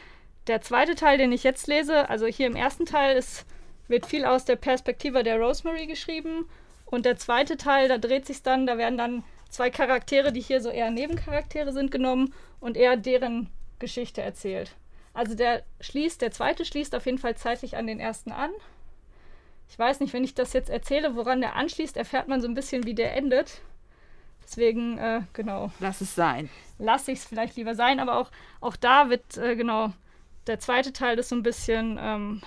der 0.46 0.60
zweite 0.60 0.94
Teil, 0.94 1.18
den 1.18 1.32
ich 1.32 1.42
jetzt 1.42 1.66
lese, 1.66 2.08
also 2.08 2.26
hier 2.26 2.46
im 2.46 2.54
ersten 2.54 2.86
Teil, 2.86 3.16
ist, 3.16 3.44
wird 3.88 4.06
viel 4.06 4.24
aus 4.24 4.44
der 4.44 4.56
Perspektive 4.56 5.24
der 5.24 5.40
Rosemary 5.40 5.86
geschrieben. 5.86 6.48
Und 6.84 7.04
der 7.04 7.16
zweite 7.16 7.56
Teil, 7.56 7.88
da 7.88 7.98
dreht 7.98 8.26
sich 8.26 8.42
dann, 8.42 8.66
da 8.66 8.78
werden 8.78 8.96
dann 8.96 9.24
zwei 9.50 9.70
Charaktere, 9.70 10.32
die 10.32 10.40
hier 10.40 10.60
so 10.60 10.70
eher 10.70 10.90
Nebencharaktere 10.90 11.72
sind, 11.72 11.90
genommen 11.90 12.32
und 12.60 12.76
eher 12.76 12.96
deren 12.96 13.50
Geschichte 13.78 14.22
erzählt. 14.22 14.74
Also 15.14 15.34
der 15.34 15.62
schließt, 15.80 16.22
der 16.22 16.30
zweite 16.30 16.64
schließt 16.64 16.94
auf 16.94 17.06
jeden 17.06 17.18
Fall 17.18 17.36
zeitlich 17.36 17.76
an 17.76 17.86
den 17.86 18.00
ersten 18.00 18.30
an. 18.30 18.50
Ich 19.68 19.78
weiß 19.78 20.00
nicht, 20.00 20.12
wenn 20.12 20.24
ich 20.24 20.34
das 20.34 20.52
jetzt 20.52 20.70
erzähle, 20.70 21.16
woran 21.16 21.40
der 21.40 21.56
anschließt, 21.56 21.96
erfährt 21.96 22.28
man 22.28 22.40
so 22.40 22.48
ein 22.48 22.54
bisschen, 22.54 22.84
wie 22.84 22.94
der 22.94 23.14
endet. 23.16 23.60
Deswegen, 24.48 24.96
äh, 24.96 25.20
genau. 25.34 25.70
Lass 25.78 26.00
es 26.00 26.14
sein. 26.14 26.48
Lass 26.78 27.06
ich 27.08 27.18
es 27.18 27.24
vielleicht 27.26 27.56
lieber 27.56 27.74
sein, 27.74 28.00
aber 28.00 28.16
auch, 28.16 28.30
auch 28.62 28.76
da 28.76 29.10
wird, 29.10 29.36
äh, 29.36 29.56
genau, 29.56 29.92
der 30.46 30.58
zweite 30.58 30.94
Teil 30.94 31.18
ist 31.18 31.28
so 31.28 31.36
ein 31.36 31.42
bisschen, 31.42 31.98
ähm, 32.00 32.40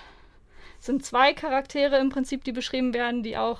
sind 0.79 1.05
zwei 1.05 1.33
Charaktere 1.33 1.99
im 1.99 2.09
Prinzip, 2.09 2.43
die 2.43 2.53
beschrieben 2.53 2.95
werden, 2.95 3.21
die 3.21 3.37
auch 3.37 3.59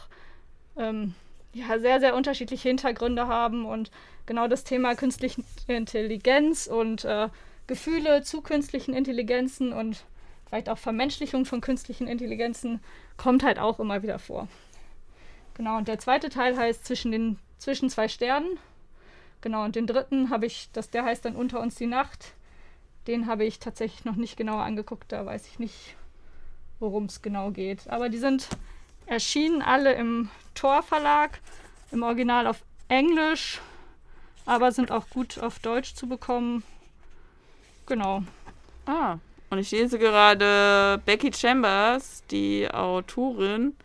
ähm, 0.75 1.13
ja, 1.53 1.77
sehr, 1.77 1.99
sehr 1.99 2.15
unterschiedliche 2.15 2.69
Hintergründe 2.69 3.27
haben 3.27 3.65
und 3.65 3.91
genau 4.25 4.47
das 4.47 4.63
Thema 4.63 4.95
künstliche 4.95 5.43
Intelligenz 5.67 6.65
und 6.65 7.05
äh, 7.05 7.29
Gefühle 7.67 8.23
zu 8.23 8.41
künstlichen 8.41 8.95
Intelligenzen 8.95 9.71
und 9.71 10.03
vielleicht 10.47 10.67
auch 10.67 10.79
Vermenschlichung 10.79 11.45
von 11.45 11.61
künstlichen 11.61 12.07
Intelligenzen 12.07 12.79
kommt 13.17 13.43
halt 13.43 13.59
auch 13.59 13.79
immer 13.79 14.01
wieder 14.01 14.17
vor. 14.17 14.47
Genau, 15.53 15.77
und 15.77 15.87
der 15.87 15.99
zweite 15.99 16.29
Teil 16.29 16.57
heißt 16.57 16.85
zwischen 16.85 17.11
den 17.11 17.37
zwischen 17.61 17.89
zwei 17.89 18.07
Sternen. 18.07 18.57
Genau, 19.41 19.63
und 19.63 19.75
den 19.75 19.87
dritten 19.87 20.29
habe 20.29 20.47
ich, 20.47 20.69
das, 20.73 20.89
der 20.89 21.05
heißt 21.05 21.23
dann 21.25 21.35
Unter 21.35 21.59
uns 21.59 21.75
die 21.75 21.85
Nacht. 21.85 22.33
Den 23.07 23.27
habe 23.27 23.45
ich 23.45 23.59
tatsächlich 23.59 24.03
noch 24.03 24.15
nicht 24.15 24.35
genauer 24.35 24.63
angeguckt, 24.63 25.11
da 25.11 25.25
weiß 25.25 25.47
ich 25.47 25.59
nicht, 25.59 25.95
worum 26.79 27.05
es 27.05 27.21
genau 27.21 27.51
geht. 27.51 27.87
Aber 27.87 28.09
die 28.09 28.17
sind 28.17 28.47
erschienen 29.05 29.61
alle 29.61 29.93
im 29.93 30.29
Tor 30.55 30.83
Verlag, 30.83 31.39
im 31.91 32.03
Original 32.03 32.47
auf 32.47 32.63
Englisch, 32.87 33.61
aber 34.45 34.71
sind 34.71 34.91
auch 34.91 35.09
gut 35.09 35.39
auf 35.39 35.59
Deutsch 35.59 35.93
zu 35.93 36.07
bekommen. 36.07 36.63
Genau. 37.85 38.23
Ah, 38.85 39.17
und 39.49 39.59
ich 39.59 39.71
lese 39.71 39.99
gerade 39.99 41.01
Becky 41.05 41.31
Chambers, 41.33 42.23
die 42.29 42.69
Autorin, 42.71 43.75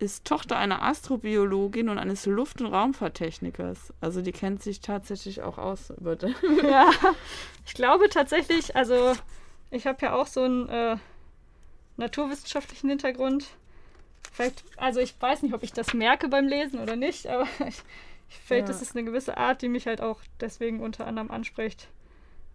ist 0.00 0.24
Tochter 0.24 0.56
einer 0.56 0.82
Astrobiologin 0.82 1.90
und 1.90 1.98
eines 1.98 2.24
Luft- 2.26 2.60
und 2.60 2.68
Raumfahrttechnikers. 2.68 3.92
Also 4.00 4.22
die 4.22 4.32
kennt 4.32 4.62
sich 4.62 4.80
tatsächlich 4.80 5.42
auch 5.42 5.58
aus 5.58 5.92
den. 5.98 6.34
ja, 6.62 6.90
ich 7.66 7.74
glaube 7.74 8.08
tatsächlich, 8.08 8.74
also 8.74 9.12
ich 9.70 9.86
habe 9.86 9.98
ja 10.00 10.14
auch 10.14 10.26
so 10.26 10.42
einen 10.42 10.68
äh, 10.68 10.96
naturwissenschaftlichen 11.98 12.88
Hintergrund. 12.88 13.46
Vielleicht, 14.32 14.64
also 14.78 15.00
ich 15.00 15.14
weiß 15.20 15.42
nicht, 15.42 15.54
ob 15.54 15.62
ich 15.62 15.72
das 15.72 15.92
merke 15.92 16.28
beim 16.28 16.48
Lesen 16.48 16.80
oder 16.80 16.96
nicht, 16.96 17.26
aber 17.26 17.46
ich, 17.68 17.82
ich 18.30 18.36
finde, 18.36 18.62
ja. 18.62 18.66
das 18.68 18.80
ist 18.80 18.96
eine 18.96 19.04
gewisse 19.04 19.36
Art, 19.36 19.60
die 19.60 19.68
mich 19.68 19.86
halt 19.86 20.00
auch 20.00 20.20
deswegen 20.40 20.80
unter 20.80 21.06
anderem 21.06 21.30
anspricht. 21.30 21.88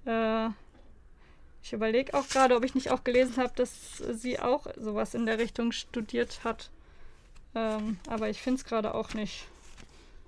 Äh, 0.06 0.48
ich 1.62 1.74
überlege 1.74 2.14
auch 2.14 2.28
gerade, 2.28 2.56
ob 2.56 2.66
ich 2.66 2.75
nicht 2.75 2.92
auch 2.92 3.04
gelesen 3.04 3.38
habe, 3.38 3.54
dass 3.56 3.98
sie 3.98 4.40
auch 4.40 4.68
sowas 4.78 5.14
in 5.14 5.25
der 5.25 5.38
Richtung 5.38 5.72
studiert 5.72 6.44
hat. 6.44 6.70
Ähm, 7.56 7.98
aber 8.08 8.30
ich 8.30 8.42
finde 8.42 8.60
es 8.60 8.66
gerade 8.66 8.94
auch 8.94 9.14
nicht. 9.14 9.46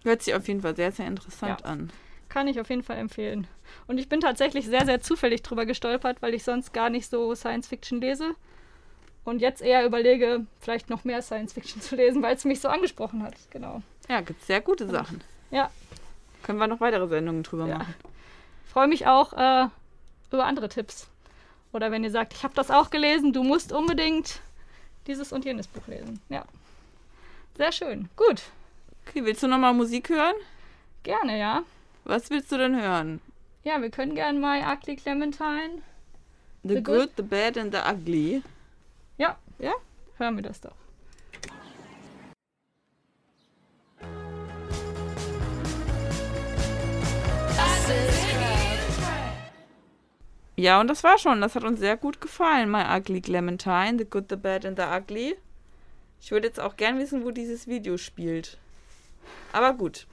Hört 0.03 0.23
sich 0.23 0.33
auf 0.33 0.47
jeden 0.47 0.61
Fall 0.61 0.75
sehr, 0.75 0.91
sehr 0.91 1.07
interessant 1.07 1.61
ja. 1.61 1.67
an. 1.67 1.91
Kann 2.29 2.47
ich 2.47 2.59
auf 2.59 2.69
jeden 2.69 2.83
Fall 2.83 2.97
empfehlen. 2.97 3.47
Und 3.87 3.97
ich 3.97 4.09
bin 4.09 4.21
tatsächlich 4.21 4.65
sehr, 4.65 4.85
sehr 4.85 5.01
zufällig 5.01 5.43
drüber 5.43 5.65
gestolpert, 5.65 6.21
weil 6.21 6.33
ich 6.33 6.43
sonst 6.43 6.73
gar 6.73 6.89
nicht 6.89 7.09
so 7.09 7.35
Science 7.35 7.67
Fiction 7.67 8.01
lese. 8.01 8.35
Und 9.23 9.41
jetzt 9.41 9.61
eher 9.61 9.85
überlege, 9.85 10.45
vielleicht 10.61 10.89
noch 10.89 11.03
mehr 11.03 11.21
Science 11.21 11.53
Fiction 11.53 11.81
zu 11.83 11.95
lesen, 11.95 12.21
weil 12.23 12.35
es 12.35 12.45
mich 12.45 12.61
so 12.61 12.69
angesprochen 12.69 13.23
hat. 13.23 13.35
Genau. 13.51 13.81
Ja, 14.07 14.21
gibt 14.21 14.43
sehr 14.43 14.61
gute 14.61 14.87
Sachen. 14.87 15.21
Ja. 15.51 15.69
Können 16.43 16.59
wir 16.59 16.67
noch 16.67 16.79
weitere 16.79 17.07
Sendungen 17.07 17.43
drüber 17.43 17.67
ja. 17.67 17.79
machen. 17.79 17.93
Freue 18.71 18.87
mich 18.87 19.07
auch 19.07 19.33
äh, 19.33 19.67
über 20.31 20.45
andere 20.45 20.69
Tipps. 20.69 21.07
Oder 21.73 21.91
wenn 21.91 22.03
ihr 22.03 22.11
sagt, 22.11 22.33
ich 22.33 22.43
habe 22.43 22.53
das 22.55 22.71
auch 22.71 22.89
gelesen, 22.89 23.33
du 23.33 23.43
musst 23.43 23.73
unbedingt 23.73 24.39
dieses 25.07 25.33
und 25.33 25.45
jenes 25.45 25.67
Buch 25.67 25.87
lesen. 25.87 26.21
Ja. 26.29 26.45
Sehr 27.57 27.71
schön. 27.71 28.07
Gut. 28.15 28.43
Okay, 29.07 29.25
willst 29.25 29.41
du 29.41 29.47
nochmal 29.47 29.73
Musik 29.73 30.09
hören? 30.09 30.35
Gerne, 31.01 31.39
ja. 31.39 31.63
Was 32.03 32.29
willst 32.29 32.51
du 32.51 32.57
denn 32.57 32.79
hören? 32.79 33.19
Ja, 33.63 33.81
wir 33.81 33.89
können 33.89 34.13
gerne 34.13 34.39
My 34.39 34.61
Ugly 34.63 34.95
Clementine. 34.95 35.81
The, 36.63 36.75
the 36.75 36.83
good, 36.83 36.85
good, 36.85 37.09
the 37.17 37.23
Bad 37.23 37.57
and 37.57 37.73
the 37.73 37.79
Ugly. 37.79 38.43
Ja. 39.17 39.37
Ja? 39.57 39.73
Hören 40.17 40.35
wir 40.35 40.43
das 40.43 40.61
doch. 40.61 40.75
Ja, 50.55 50.79
und 50.79 50.87
das 50.87 51.03
war 51.03 51.17
schon. 51.17 51.41
Das 51.41 51.55
hat 51.55 51.63
uns 51.63 51.79
sehr 51.79 51.97
gut 51.97 52.21
gefallen. 52.21 52.69
My 52.69 52.83
Ugly 52.97 53.21
Clementine, 53.21 53.97
The 53.97 54.05
Good, 54.05 54.25
The 54.29 54.35
Bad 54.35 54.65
and 54.65 54.77
The 54.77 54.85
Ugly. 54.85 55.37
Ich 56.21 56.31
würde 56.31 56.47
jetzt 56.47 56.59
auch 56.59 56.77
gern 56.77 56.99
wissen, 56.99 57.23
wo 57.23 57.31
dieses 57.31 57.67
Video 57.67 57.97
spielt. 57.97 58.57
Aber 59.53 59.73
gut. 59.73 60.07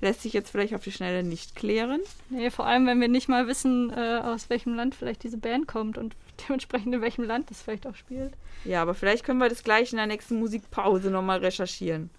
Lässt 0.00 0.22
sich 0.22 0.32
jetzt 0.32 0.50
vielleicht 0.50 0.74
auf 0.74 0.82
die 0.82 0.92
Schnelle 0.92 1.22
nicht 1.22 1.56
klären. 1.56 2.00
Nee, 2.30 2.50
vor 2.50 2.66
allem, 2.66 2.86
wenn 2.86 3.00
wir 3.00 3.08
nicht 3.08 3.28
mal 3.28 3.46
wissen, 3.46 3.90
äh, 3.90 4.20
aus 4.22 4.48
welchem 4.48 4.74
Land 4.74 4.94
vielleicht 4.94 5.24
diese 5.24 5.36
Band 5.36 5.68
kommt 5.68 5.98
und 5.98 6.14
dementsprechend 6.48 6.94
in 6.94 7.02
welchem 7.02 7.24
Land 7.24 7.50
das 7.50 7.60
vielleicht 7.62 7.86
auch 7.86 7.96
spielt. 7.96 8.32
Ja, 8.64 8.82
aber 8.82 8.94
vielleicht 8.94 9.24
können 9.24 9.38
wir 9.38 9.48
das 9.48 9.64
gleich 9.64 9.92
in 9.92 9.98
der 9.98 10.06
nächsten 10.06 10.38
Musikpause 10.38 11.10
nochmal 11.10 11.40
recherchieren. 11.40 12.10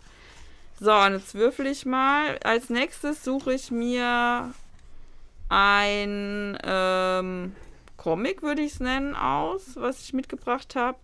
So, 0.80 0.94
und 0.94 1.14
jetzt 1.14 1.36
würfel 1.36 1.68
ich 1.68 1.86
mal. 1.86 2.38
Als 2.44 2.70
nächstes 2.70 3.24
suche 3.24 3.54
ich 3.54 3.72
mir 3.72 4.54
ein 5.50 6.58
ähm, 6.64 7.56
Comic, 7.98 8.42
würde 8.42 8.62
ich 8.64 8.74
es 8.74 8.80
nennen, 8.80 9.16
aus, 9.16 9.76
was 9.76 10.02
ich 10.02 10.14
mitgebracht 10.14 10.76
habe. 10.76 10.98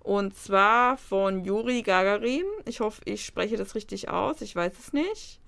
Und 0.00 0.34
zwar 0.36 0.96
von 0.96 1.44
Juri 1.44 1.82
Gagarin. 1.82 2.44
Ich 2.64 2.80
hoffe, 2.80 3.02
ich 3.04 3.24
spreche 3.24 3.56
das 3.56 3.74
richtig 3.74 4.08
aus. 4.08 4.40
Ich 4.40 4.56
weiß 4.56 4.72
es 4.78 4.92
nicht. 4.92 5.40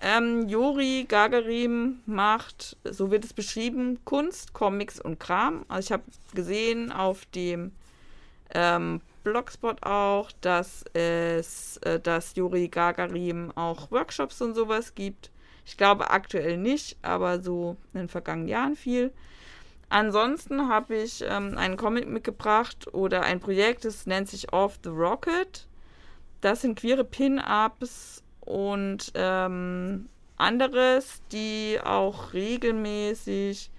Ähm, 0.00 0.48
Juri 0.48 1.06
Gagarin 1.08 2.00
macht, 2.06 2.76
so 2.84 3.10
wird 3.10 3.24
es 3.24 3.32
beschrieben, 3.32 3.98
Kunst, 4.04 4.52
Comics 4.52 5.00
und 5.00 5.18
Kram. 5.18 5.64
Also 5.68 5.86
ich 5.86 5.92
habe 5.92 6.04
gesehen 6.34 6.92
auf 6.92 7.26
dem 7.26 7.72
ähm, 8.54 9.00
Blogspot 9.24 9.82
auch, 9.82 10.30
dass 10.40 10.84
es, 10.92 11.78
äh, 11.78 11.98
dass 11.98 12.36
Juri 12.36 12.68
Gagarin 12.68 13.50
auch 13.56 13.90
Workshops 13.90 14.40
und 14.40 14.54
sowas 14.54 14.94
gibt. 14.94 15.30
Ich 15.66 15.76
glaube 15.76 16.10
aktuell 16.10 16.56
nicht, 16.56 16.96
aber 17.02 17.42
so 17.42 17.76
in 17.92 18.00
den 18.00 18.08
vergangenen 18.08 18.48
Jahren 18.48 18.76
viel. 18.76 19.12
Ansonsten 19.90 20.68
habe 20.68 20.96
ich 20.96 21.24
ähm, 21.26 21.56
einen 21.56 21.76
Comic 21.76 22.08
mitgebracht 22.08 22.92
oder 22.92 23.22
ein 23.22 23.40
Projekt, 23.40 23.84
das 23.84 24.06
nennt 24.06 24.28
sich 24.28 24.52
Off 24.52 24.78
the 24.82 24.90
Rocket. 24.90 25.66
Das 26.40 26.60
sind 26.60 26.78
queere 26.78 27.04
Pin-Ups 27.04 28.22
und 28.40 29.12
ähm, 29.14 30.08
anderes, 30.36 31.22
die 31.32 31.78
auch 31.82 32.32
regelmäßig 32.32 33.70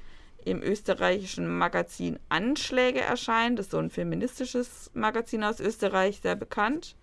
im 0.45 0.61
österreichischen 0.63 1.47
Magazin 1.47 2.19
Anschläge 2.27 3.01
erscheinen. 3.01 3.55
Das 3.55 3.67
ist 3.67 3.71
so 3.71 3.77
ein 3.77 3.91
feministisches 3.91 4.89
Magazin 4.93 5.43
aus 5.43 5.59
Österreich, 5.59 6.19
sehr 6.21 6.35
bekannt. 6.35 6.95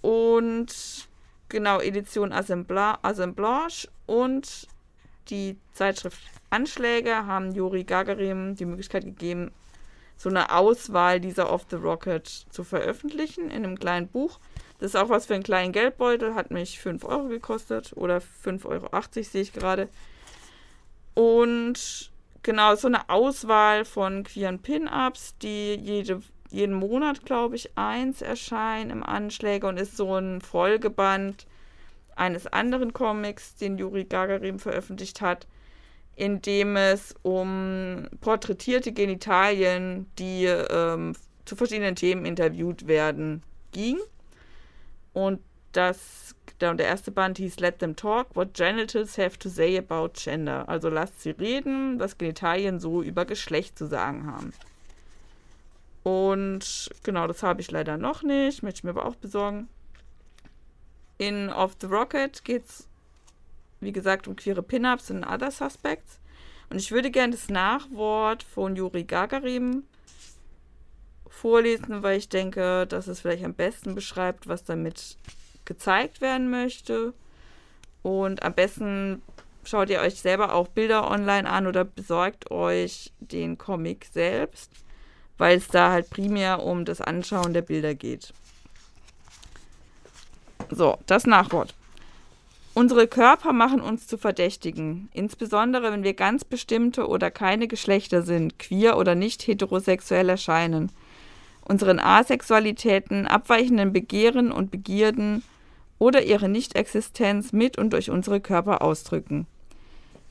Und 0.00 1.08
genau, 1.48 1.80
Edition 1.80 2.32
Assemblage 2.32 3.88
und 4.06 4.66
die 5.30 5.56
Zeitschrift 5.72 6.20
Anschläge 6.50 7.26
haben 7.26 7.52
Juri 7.52 7.84
Gagarin 7.84 8.56
die 8.56 8.64
Möglichkeit 8.64 9.04
gegeben, 9.04 9.52
so 10.16 10.28
eine 10.28 10.54
Auswahl 10.54 11.20
dieser 11.20 11.50
Off 11.50 11.66
the 11.70 11.76
Rocket 11.76 12.26
zu 12.26 12.64
veröffentlichen 12.64 13.50
in 13.50 13.64
einem 13.64 13.78
kleinen 13.78 14.08
Buch. 14.08 14.38
Das 14.78 14.90
ist 14.90 14.96
auch 14.96 15.08
was 15.08 15.26
für 15.26 15.34
einen 15.34 15.42
kleinen 15.42 15.72
Geldbeutel, 15.72 16.34
hat 16.34 16.50
mich 16.50 16.78
5 16.80 17.04
Euro 17.04 17.28
gekostet 17.28 17.92
oder 17.96 18.18
5,80 18.18 18.66
Euro 18.66 19.22
sehe 19.22 19.42
ich 19.42 19.52
gerade. 19.52 19.88
Und 21.14 22.10
genau, 22.42 22.74
so 22.74 22.88
eine 22.88 23.08
Auswahl 23.08 23.84
von 23.84 24.24
queeren 24.24 24.60
Pin-Ups, 24.60 25.36
die 25.38 25.74
jede, 25.74 26.22
jeden 26.50 26.74
Monat, 26.74 27.24
glaube 27.24 27.56
ich, 27.56 27.70
eins 27.76 28.20
erscheinen 28.22 28.90
im 28.90 29.02
Anschläge 29.02 29.66
und 29.66 29.78
ist 29.78 29.96
so 29.96 30.16
ein 30.16 30.40
Folgeband 30.40 31.46
eines 32.16 32.46
anderen 32.46 32.92
Comics, 32.92 33.56
den 33.56 33.78
Juri 33.78 34.04
Gagarin 34.04 34.58
veröffentlicht 34.58 35.20
hat 35.20 35.46
in 36.20 36.42
dem 36.42 36.76
es 36.76 37.14
um 37.22 38.06
porträtierte 38.20 38.92
Genitalien, 38.92 40.06
die 40.18 40.44
ähm, 40.44 41.14
zu 41.46 41.56
verschiedenen 41.56 41.96
Themen 41.96 42.26
interviewt 42.26 42.86
werden, 42.86 43.42
ging. 43.72 43.98
Und 45.14 45.40
das, 45.72 46.34
der, 46.60 46.74
der 46.74 46.88
erste 46.88 47.10
Band 47.10 47.38
hieß 47.38 47.58
Let 47.60 47.78
Them 47.78 47.96
Talk, 47.96 48.36
What 48.36 48.52
Genitals 48.52 49.16
Have 49.16 49.38
to 49.38 49.48
Say 49.48 49.78
About 49.78 50.10
Gender. 50.12 50.68
Also 50.68 50.90
lasst 50.90 51.22
sie 51.22 51.30
reden, 51.30 51.98
was 51.98 52.18
Genitalien 52.18 52.80
so 52.80 53.00
über 53.00 53.24
Geschlecht 53.24 53.78
zu 53.78 53.86
sagen 53.86 54.26
haben. 54.26 54.52
Und 56.02 56.90
genau, 57.02 57.26
das 57.28 57.42
habe 57.42 57.62
ich 57.62 57.70
leider 57.70 57.96
noch 57.96 58.22
nicht, 58.22 58.62
möchte 58.62 58.78
ich 58.80 58.84
mir 58.84 58.90
aber 58.90 59.06
auch 59.06 59.16
besorgen. 59.16 59.68
In 61.20 61.50
Off 61.50 61.76
the 61.78 61.86
Rocket 61.86 62.42
geht 62.44 62.64
es 62.64 62.88
wie 63.80 63.92
gesagt, 63.92 64.26
um 64.26 64.36
queere 64.36 64.62
Pin-Ups 64.62 65.10
und 65.10 65.22
Other 65.22 65.50
Suspects. 65.50 66.18
Und 66.70 66.78
ich 66.78 66.92
würde 66.92 67.10
gerne 67.10 67.32
das 67.32 67.50
Nachwort 67.50 68.42
von 68.42 68.74
Juri 68.74 69.04
Gagarin 69.04 69.84
vorlesen, 71.28 72.02
weil 72.02 72.16
ich 72.16 72.30
denke, 72.30 72.86
dass 72.86 73.06
es 73.06 73.20
vielleicht 73.20 73.44
am 73.44 73.52
besten 73.52 73.94
beschreibt, 73.94 74.48
was 74.48 74.64
damit 74.64 75.18
gezeigt 75.66 76.22
werden 76.22 76.48
möchte. 76.48 77.12
Und 78.02 78.42
am 78.42 78.54
besten 78.54 79.20
schaut 79.62 79.90
ihr 79.90 80.00
euch 80.00 80.20
selber 80.20 80.54
auch 80.54 80.68
Bilder 80.68 81.10
online 81.10 81.48
an 81.48 81.66
oder 81.66 81.84
besorgt 81.84 82.50
euch 82.50 83.12
den 83.20 83.58
Comic 83.58 84.06
selbst, 84.10 84.70
weil 85.36 85.58
es 85.58 85.68
da 85.68 85.90
halt 85.90 86.08
primär 86.08 86.62
um 86.62 86.86
das 86.86 87.02
Anschauen 87.02 87.52
der 87.52 87.62
Bilder 87.62 87.94
geht. 87.94 88.32
So, 90.70 90.98
das 91.06 91.26
Nachwort. 91.26 91.74
Unsere 92.72 93.08
Körper 93.08 93.52
machen 93.52 93.80
uns 93.80 94.06
zu 94.06 94.16
Verdächtigen, 94.16 95.08
insbesondere 95.12 95.90
wenn 95.90 96.04
wir 96.04 96.14
ganz 96.14 96.44
bestimmte 96.44 97.08
oder 97.08 97.30
keine 97.32 97.66
Geschlechter 97.66 98.22
sind, 98.22 98.60
queer 98.60 98.96
oder 98.96 99.16
nicht 99.16 99.46
heterosexuell 99.46 100.28
erscheinen, 100.28 100.92
unseren 101.64 101.98
Asexualitäten, 101.98 103.26
abweichenden 103.26 103.92
Begehren 103.92 104.52
und 104.52 104.70
Begierden 104.70 105.42
oder 105.98 106.22
ihre 106.22 106.48
Nichtexistenz 106.48 107.52
mit 107.52 107.76
und 107.76 107.92
durch 107.92 108.08
unsere 108.08 108.40
Körper 108.40 108.82
ausdrücken. 108.82 109.46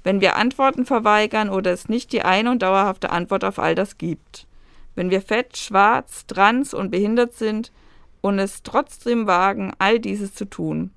Wenn 0.04 0.22
wir 0.22 0.38
Antworten 0.38 0.86
verweigern 0.86 1.50
oder 1.50 1.74
es 1.74 1.90
nicht 1.90 2.14
die 2.14 2.22
eine 2.22 2.52
und 2.52 2.62
dauerhafte 2.62 3.10
Antwort 3.10 3.44
auf 3.44 3.60
all 3.60 3.76
das 3.76 3.98
gibt. 3.98 4.48
Wenn 4.96 5.10
wir 5.10 5.22
fett, 5.22 5.58
schwarz, 5.58 6.26
trans 6.26 6.74
und 6.74 6.90
behindert 6.90 7.34
sind 7.34 7.72
und 8.22 8.40
es 8.40 8.64
trotzdem 8.64 9.28
wagen, 9.28 9.74
all 9.80 10.00
dieses 10.00 10.34
zu 10.34 10.46
tun 10.46 10.92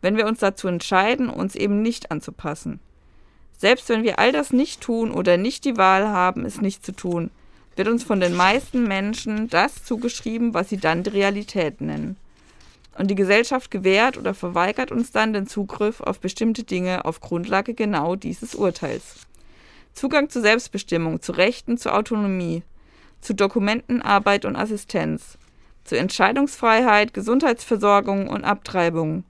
wenn 0.00 0.16
wir 0.16 0.26
uns 0.26 0.40
dazu 0.40 0.68
entscheiden, 0.68 1.28
uns 1.28 1.54
eben 1.54 1.82
nicht 1.82 2.10
anzupassen. 2.10 2.80
Selbst 3.56 3.88
wenn 3.88 4.04
wir 4.04 4.18
all 4.18 4.32
das 4.32 4.52
nicht 4.52 4.80
tun 4.80 5.10
oder 5.10 5.36
nicht 5.36 5.64
die 5.64 5.76
Wahl 5.76 6.08
haben, 6.08 6.44
es 6.44 6.60
nicht 6.60 6.84
zu 6.84 6.92
tun, 6.92 7.30
wird 7.74 7.88
uns 7.88 8.04
von 8.04 8.20
den 8.20 8.34
meisten 8.34 8.84
Menschen 8.84 9.48
das 9.48 9.84
zugeschrieben, 9.84 10.54
was 10.54 10.68
sie 10.68 10.76
dann 10.78 11.02
die 11.02 11.10
Realität 11.10 11.80
nennen. 11.80 12.16
Und 12.96 13.08
die 13.08 13.16
Gesellschaft 13.16 13.70
gewährt 13.70 14.16
oder 14.16 14.34
verweigert 14.34 14.90
uns 14.90 15.12
dann 15.12 15.32
den 15.32 15.46
Zugriff 15.46 16.00
auf 16.00 16.18
bestimmte 16.18 16.64
Dinge 16.64 17.04
auf 17.04 17.20
Grundlage 17.20 17.74
genau 17.74 18.16
dieses 18.16 18.56
Urteils. 18.56 19.26
Zugang 19.94 20.28
zu 20.28 20.40
Selbstbestimmung, 20.40 21.22
zu 21.22 21.32
Rechten, 21.32 21.78
zu 21.78 21.92
Autonomie, 21.92 22.62
zu 23.20 23.34
Dokumenten, 23.34 24.02
Arbeit 24.02 24.44
und 24.44 24.56
Assistenz, 24.56 25.38
zu 25.88 25.98
Entscheidungsfreiheit, 25.98 27.14
Gesundheitsversorgung 27.14 28.28
und 28.28 28.44
Abtreibung. 28.44 29.24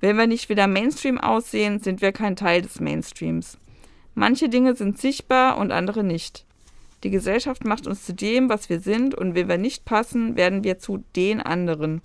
Wenn 0.00 0.16
wir 0.16 0.26
nicht 0.26 0.48
wieder 0.48 0.66
Mainstream 0.66 1.18
aussehen, 1.18 1.80
sind 1.80 2.02
wir 2.02 2.12
kein 2.12 2.36
Teil 2.36 2.62
des 2.62 2.80
Mainstreams. 2.80 3.58
Manche 4.14 4.48
Dinge 4.48 4.74
sind 4.74 4.98
sichtbar 4.98 5.56
und 5.58 5.70
andere 5.70 6.02
nicht. 6.02 6.44
Die 7.04 7.10
Gesellschaft 7.10 7.64
macht 7.64 7.86
uns 7.86 8.04
zu 8.04 8.14
dem, 8.14 8.48
was 8.48 8.68
wir 8.68 8.80
sind, 8.80 9.14
und 9.14 9.34
wenn 9.34 9.48
wir 9.48 9.58
nicht 9.58 9.84
passen, 9.84 10.36
werden 10.36 10.64
wir 10.64 10.78
zu 10.78 11.04
den 11.16 11.40
anderen. 11.40 12.02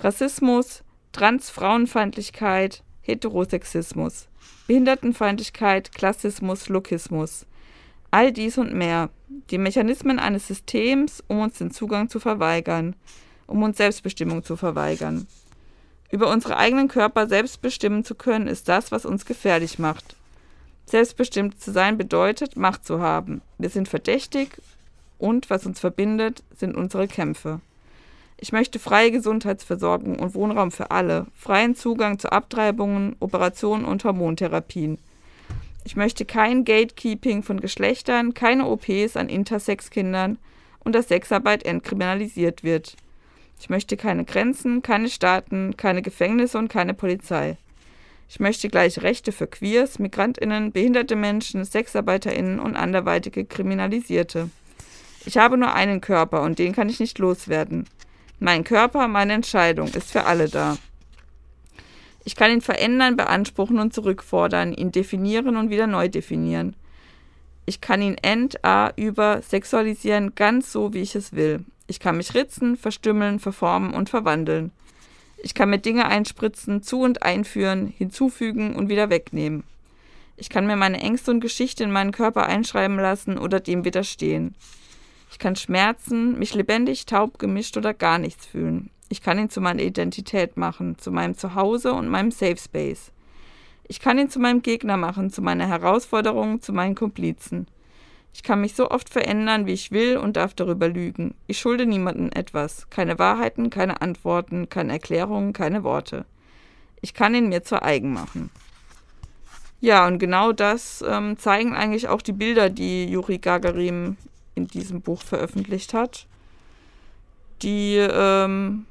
Rassismus, 0.00 0.84
Transfrauenfeindlichkeit, 1.12 2.82
Heterosexismus, 3.00 4.28
Behindertenfeindlichkeit, 4.66 5.92
Klassismus, 5.92 6.68
Lokismus. 6.68 7.46
All 8.10 8.32
dies 8.32 8.58
und 8.58 8.74
mehr. 8.74 9.10
Die 9.28 9.58
Mechanismen 9.58 10.18
eines 10.18 10.46
Systems, 10.46 11.22
um 11.26 11.40
uns 11.40 11.58
den 11.58 11.72
Zugang 11.72 12.08
zu 12.08 12.20
verweigern, 12.20 12.94
um 13.46 13.62
uns 13.62 13.76
Selbstbestimmung 13.76 14.44
zu 14.44 14.56
verweigern. 14.56 15.26
Über 16.10 16.30
unsere 16.30 16.56
eigenen 16.56 16.86
Körper 16.86 17.26
selbst 17.26 17.60
bestimmen 17.60 18.04
zu 18.04 18.14
können, 18.14 18.46
ist 18.46 18.68
das, 18.68 18.92
was 18.92 19.04
uns 19.04 19.26
gefährlich 19.26 19.80
macht. 19.80 20.16
Selbstbestimmt 20.86 21.60
zu 21.60 21.72
sein 21.72 21.98
bedeutet, 21.98 22.56
Macht 22.56 22.86
zu 22.86 23.00
haben. 23.00 23.42
Wir 23.58 23.70
sind 23.70 23.88
verdächtig 23.88 24.50
und 25.18 25.50
was 25.50 25.66
uns 25.66 25.80
verbindet, 25.80 26.44
sind 26.56 26.76
unsere 26.76 27.08
Kämpfe. 27.08 27.60
Ich 28.38 28.52
möchte 28.52 28.78
freie 28.78 29.10
Gesundheitsversorgung 29.10 30.20
und 30.20 30.34
Wohnraum 30.34 30.70
für 30.70 30.92
alle, 30.92 31.26
freien 31.34 31.74
Zugang 31.74 32.20
zu 32.20 32.30
Abtreibungen, 32.30 33.16
Operationen 33.18 33.84
und 33.84 34.04
Hormontherapien. 34.04 34.98
Ich 35.86 35.94
möchte 35.94 36.24
kein 36.24 36.64
Gatekeeping 36.64 37.44
von 37.44 37.60
Geschlechtern, 37.60 38.34
keine 38.34 38.66
OPs 38.66 39.16
an 39.16 39.28
Intersex-Kindern 39.28 40.36
und 40.80 40.96
dass 40.96 41.06
Sexarbeit 41.06 41.64
entkriminalisiert 41.64 42.64
wird. 42.64 42.96
Ich 43.60 43.70
möchte 43.70 43.96
keine 43.96 44.24
Grenzen, 44.24 44.82
keine 44.82 45.08
Staaten, 45.08 45.76
keine 45.76 46.02
Gefängnisse 46.02 46.58
und 46.58 46.66
keine 46.66 46.92
Polizei. 46.92 47.56
Ich 48.28 48.40
möchte 48.40 48.68
gleiche 48.68 49.04
Rechte 49.04 49.30
für 49.30 49.46
Queers, 49.46 50.00
Migrantinnen, 50.00 50.72
behinderte 50.72 51.14
Menschen, 51.14 51.64
Sexarbeiterinnen 51.64 52.58
und 52.58 52.74
anderweitige 52.74 53.44
Kriminalisierte. 53.44 54.50
Ich 55.24 55.38
habe 55.38 55.56
nur 55.56 55.72
einen 55.72 56.00
Körper 56.00 56.42
und 56.42 56.58
den 56.58 56.72
kann 56.72 56.88
ich 56.88 56.98
nicht 56.98 57.20
loswerden. 57.20 57.88
Mein 58.40 58.64
Körper, 58.64 59.06
meine 59.06 59.34
Entscheidung, 59.34 59.86
ist 59.90 60.10
für 60.10 60.24
alle 60.24 60.48
da. 60.48 60.78
Ich 62.26 62.34
kann 62.34 62.50
ihn 62.50 62.60
verändern, 62.60 63.16
beanspruchen 63.16 63.78
und 63.78 63.94
zurückfordern, 63.94 64.72
ihn 64.72 64.90
definieren 64.90 65.56
und 65.56 65.70
wieder 65.70 65.86
neu 65.86 66.08
definieren. 66.08 66.74
Ich 67.66 67.80
kann 67.80 68.02
ihn 68.02 68.16
end, 68.20 68.64
a, 68.64 68.90
über 68.96 69.42
sexualisieren, 69.42 70.34
ganz 70.34 70.72
so, 70.72 70.92
wie 70.92 71.02
ich 71.02 71.14
es 71.14 71.34
will. 71.34 71.64
Ich 71.86 72.00
kann 72.00 72.16
mich 72.16 72.34
ritzen, 72.34 72.76
verstümmeln, 72.76 73.38
verformen 73.38 73.94
und 73.94 74.10
verwandeln. 74.10 74.72
Ich 75.36 75.54
kann 75.54 75.70
mir 75.70 75.78
Dinge 75.78 76.06
einspritzen, 76.06 76.82
zu 76.82 77.02
und 77.02 77.22
einführen, 77.22 77.86
hinzufügen 77.86 78.74
und 78.74 78.88
wieder 78.88 79.08
wegnehmen. 79.08 79.62
Ich 80.36 80.48
kann 80.48 80.66
mir 80.66 80.74
meine 80.74 80.98
Ängste 80.98 81.30
und 81.30 81.38
Geschichte 81.38 81.84
in 81.84 81.92
meinen 81.92 82.10
Körper 82.10 82.46
einschreiben 82.46 82.96
lassen 82.96 83.38
oder 83.38 83.60
dem 83.60 83.84
widerstehen. 83.84 84.56
Ich 85.30 85.38
kann 85.38 85.54
schmerzen, 85.54 86.40
mich 86.40 86.54
lebendig, 86.54 87.06
taub, 87.06 87.38
gemischt 87.38 87.76
oder 87.76 87.94
gar 87.94 88.18
nichts 88.18 88.46
fühlen. 88.46 88.90
Ich 89.08 89.22
kann 89.22 89.38
ihn 89.38 89.50
zu 89.50 89.60
meiner 89.60 89.82
Identität 89.82 90.56
machen, 90.56 90.98
zu 90.98 91.10
meinem 91.10 91.36
Zuhause 91.36 91.92
und 91.92 92.08
meinem 92.08 92.30
Safe 92.30 92.56
Space. 92.56 93.12
Ich 93.88 94.00
kann 94.00 94.18
ihn 94.18 94.30
zu 94.30 94.40
meinem 94.40 94.62
Gegner 94.62 94.96
machen, 94.96 95.30
zu 95.30 95.42
meiner 95.42 95.68
Herausforderung, 95.68 96.60
zu 96.60 96.72
meinen 96.72 96.96
Komplizen. 96.96 97.68
Ich 98.34 98.42
kann 98.42 98.60
mich 98.60 98.74
so 98.74 98.90
oft 98.90 99.08
verändern, 99.08 99.66
wie 99.66 99.72
ich 99.72 99.92
will 99.92 100.18
und 100.18 100.36
darf 100.36 100.52
darüber 100.54 100.88
lügen. 100.88 101.34
Ich 101.46 101.58
schulde 101.58 101.86
niemandem 101.86 102.30
etwas. 102.34 102.90
Keine 102.90 103.18
Wahrheiten, 103.18 103.70
keine 103.70 104.02
Antworten, 104.02 104.68
keine 104.68 104.92
Erklärungen, 104.92 105.52
keine 105.52 105.84
Worte. 105.84 106.26
Ich 107.00 107.14
kann 107.14 107.34
ihn 107.34 107.48
mir 107.48 107.62
zu 107.62 107.82
eigen 107.82 108.12
machen. 108.12 108.50
Ja, 109.80 110.06
und 110.06 110.18
genau 110.18 110.52
das 110.52 111.04
ähm, 111.06 111.38
zeigen 111.38 111.74
eigentlich 111.74 112.08
auch 112.08 112.20
die 112.20 112.32
Bilder, 112.32 112.70
die 112.70 113.06
Juri 113.06 113.38
Gagarin 113.38 114.16
in 114.54 114.66
diesem 114.66 115.00
Buch 115.00 115.22
veröffentlicht 115.22 115.94
hat. 115.94 116.26
Die, 117.62 117.96
ähm, 117.96 118.86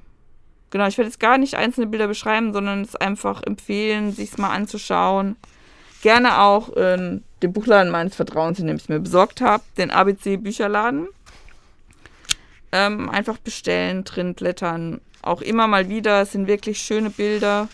genau, 0.69 0.87
ich 0.87 0.97
werde 0.97 1.09
jetzt 1.09 1.19
gar 1.19 1.37
nicht 1.37 1.55
einzelne 1.55 1.87
Bilder 1.87 2.07
beschreiben, 2.07 2.53
sondern 2.53 2.81
es 2.81 2.95
einfach 2.95 3.43
empfehlen, 3.43 4.11
sich 4.11 4.31
es 4.31 4.37
mal 4.37 4.49
anzuschauen 4.49 5.35
gerne 6.05 6.39
auch 6.39 6.69
in 6.69 7.23
dem 7.41 7.51
Buchladen 7.51 7.91
meines 7.91 8.13
Vertrauens, 8.13 8.59
in 8.59 8.67
dem 8.67 8.75
ich 8.75 8.83
es 8.83 8.89
mir 8.89 8.99
besorgt 8.99 9.41
habe, 9.41 9.63
den 9.75 9.89
ABC 9.89 10.37
Bücherladen. 10.37 11.07
Ähm, 12.71 13.09
einfach 13.09 13.39
bestellen, 13.39 14.03
drin 14.03 14.35
blättern. 14.35 15.01
Auch 15.23 15.41
immer 15.41 15.65
mal 15.65 15.89
wieder. 15.89 16.21
Es 16.21 16.33
sind 16.33 16.45
wirklich 16.45 16.77
schöne 16.77 17.09
Bilder. 17.09 17.69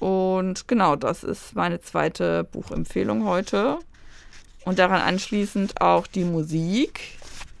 Und 0.00 0.68
genau, 0.68 0.96
das 0.96 1.24
ist 1.24 1.54
meine 1.54 1.80
zweite 1.80 2.44
Buchempfehlung 2.44 3.24
heute. 3.24 3.78
Und 4.66 4.78
daran 4.78 5.00
anschließend 5.00 5.80
auch 5.80 6.06
die 6.06 6.24
Musik. 6.24 7.00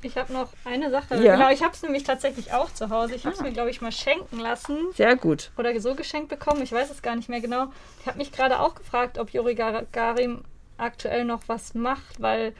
Ich 0.04 0.18
habe 0.18 0.32
noch 0.34 0.50
eine 0.66 0.90
Sache. 0.90 1.16
Ja. 1.16 1.36
Genau, 1.36 1.50
ich 1.50 1.62
habe 1.62 1.72
es 1.72 1.82
nämlich 1.82 2.04
tatsächlich 2.04 2.52
auch 2.52 2.72
zu 2.72 2.90
Hause. 2.90 3.14
Ich 3.14 3.24
habe 3.24 3.34
es 3.34 3.40
ah. 3.40 3.44
mir, 3.44 3.52
glaube 3.52 3.70
ich, 3.70 3.80
mal 3.80 3.90
schenken 3.90 4.38
lassen. 4.38 4.76
Sehr 4.94 5.16
gut. 5.16 5.50
Oder 5.56 5.78
so 5.80 5.94
geschenkt 5.94 6.28
bekommen. 6.28 6.62
Ich 6.62 6.72
weiß 6.72 6.90
es 6.90 7.00
gar 7.00 7.16
nicht 7.16 7.30
mehr 7.30 7.40
genau. 7.40 7.68
Ich 8.00 8.06
habe 8.06 8.18
mich 8.18 8.30
gerade 8.30 8.60
auch 8.60 8.74
gefragt, 8.74 9.18
ob 9.18 9.30
Juri 9.30 9.54
Gagarin 9.54 10.44
aktuell 10.76 11.24
noch 11.24 11.42
was 11.46 11.74
macht, 11.74 12.20
weil 12.20 12.54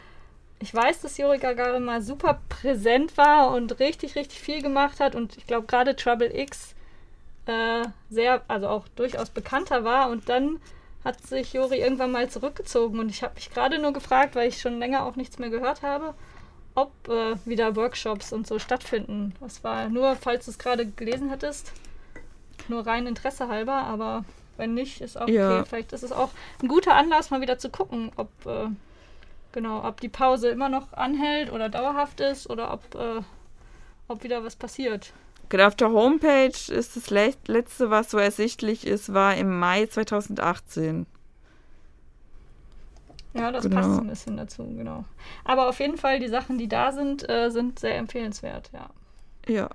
ich 0.59 0.73
weiß, 0.73 1.03
dass 1.03 1.19
Juri 1.19 1.37
Gagarin 1.37 1.85
mal 1.85 2.01
super 2.01 2.41
präsent 2.49 3.19
war 3.19 3.51
und 3.51 3.79
richtig, 3.79 4.17
richtig 4.17 4.41
viel 4.41 4.63
gemacht 4.63 4.99
hat. 4.99 5.15
Und 5.15 5.37
ich 5.37 5.47
glaube, 5.47 5.67
gerade 5.67 5.97
Trouble 5.97 6.35
X 6.35 6.75
äh, 7.45 7.85
sehr, 8.09 8.41
also 8.49 8.69
auch 8.69 8.89
durchaus 8.97 9.29
bekannter 9.29 9.85
war. 9.85 10.09
Und 10.09 10.31
dann 10.31 10.63
hat 11.05 11.21
sich 11.21 11.53
Juri 11.53 11.81
irgendwann 11.81 12.11
mal 12.13 12.31
zurückgezogen. 12.31 12.99
Und 13.01 13.11
ich 13.11 13.23
habe 13.23 13.35
mich 13.35 13.51
gerade 13.51 13.79
nur 13.79 13.93
gefragt, 13.93 14.35
weil 14.35 14.49
ich 14.49 14.63
schon 14.63 14.79
länger 14.79 15.05
auch 15.05 15.17
nichts 15.17 15.39
mehr 15.39 15.51
gehört 15.51 15.83
habe 15.83 16.15
ob 16.75 16.93
äh, 17.09 17.37
wieder 17.45 17.77
Workshops 17.77 18.33
und 18.33 18.47
so 18.47 18.59
stattfinden. 18.59 19.35
Das 19.41 19.63
war 19.65 19.89
nur, 19.89 20.17
falls 20.17 20.47
du 20.47 20.51
es 20.51 20.59
gerade 20.59 20.87
gelesen 20.87 21.31
hättest, 21.31 21.73
nur 22.69 22.87
rein 22.87 23.07
Interesse 23.07 23.49
halber, 23.49 23.75
aber 23.75 24.25
wenn 24.57 24.75
nicht, 24.75 25.01
ist 25.01 25.17
auch 25.17 25.29
ja. 25.29 25.61
okay. 25.61 25.69
Vielleicht 25.69 25.93
ist 25.93 26.03
es 26.03 26.13
auch 26.13 26.31
ein 26.63 26.69
guter 26.69 26.95
Anlass, 26.95 27.31
mal 27.31 27.41
wieder 27.41 27.59
zu 27.59 27.71
gucken, 27.71 28.13
ob 28.17 28.29
äh, 28.47 28.69
genau, 29.53 29.87
ob 29.87 30.01
die 30.01 30.09
Pause 30.09 30.49
immer 30.49 30.69
noch 30.69 30.93
anhält 30.93 31.51
oder 31.51 31.69
dauerhaft 31.69 32.21
ist 32.21 32.51
oder 32.51 32.73
ob, 32.73 32.95
äh, 32.95 33.23
ob 34.09 34.23
wieder 34.23 34.45
was 34.45 34.57
passiert. 34.57 35.13
Genau, 35.49 35.67
auf 35.67 35.77
der 35.77 35.91
Homepage 35.91 36.73
ist 36.73 36.97
das 36.97 37.11
letzte, 37.11 37.91
was 37.91 38.11
so 38.11 38.19
ersichtlich 38.19 38.87
ist, 38.87 39.13
war 39.13 39.37
im 39.37 39.59
Mai 39.59 39.87
2018. 39.87 41.07
Ja, 43.35 43.51
das 43.51 43.65
genau. 43.65 43.77
passt 43.77 44.01
ein 44.01 44.07
bisschen 44.07 44.37
dazu, 44.37 44.65
genau. 44.65 45.05
Aber 45.45 45.69
auf 45.69 45.81
jeden 45.81 45.99
Fall, 45.99 46.21
die 46.21 46.29
Sachen, 46.29 46.57
die 46.57 46.69
da 46.69 46.93
sind, 46.93 47.29
äh, 47.29 47.51
sind 47.51 47.79
sehr 47.79 47.97
empfehlenswert, 47.97 48.71
ja. 48.73 48.89
Ja. 49.47 49.69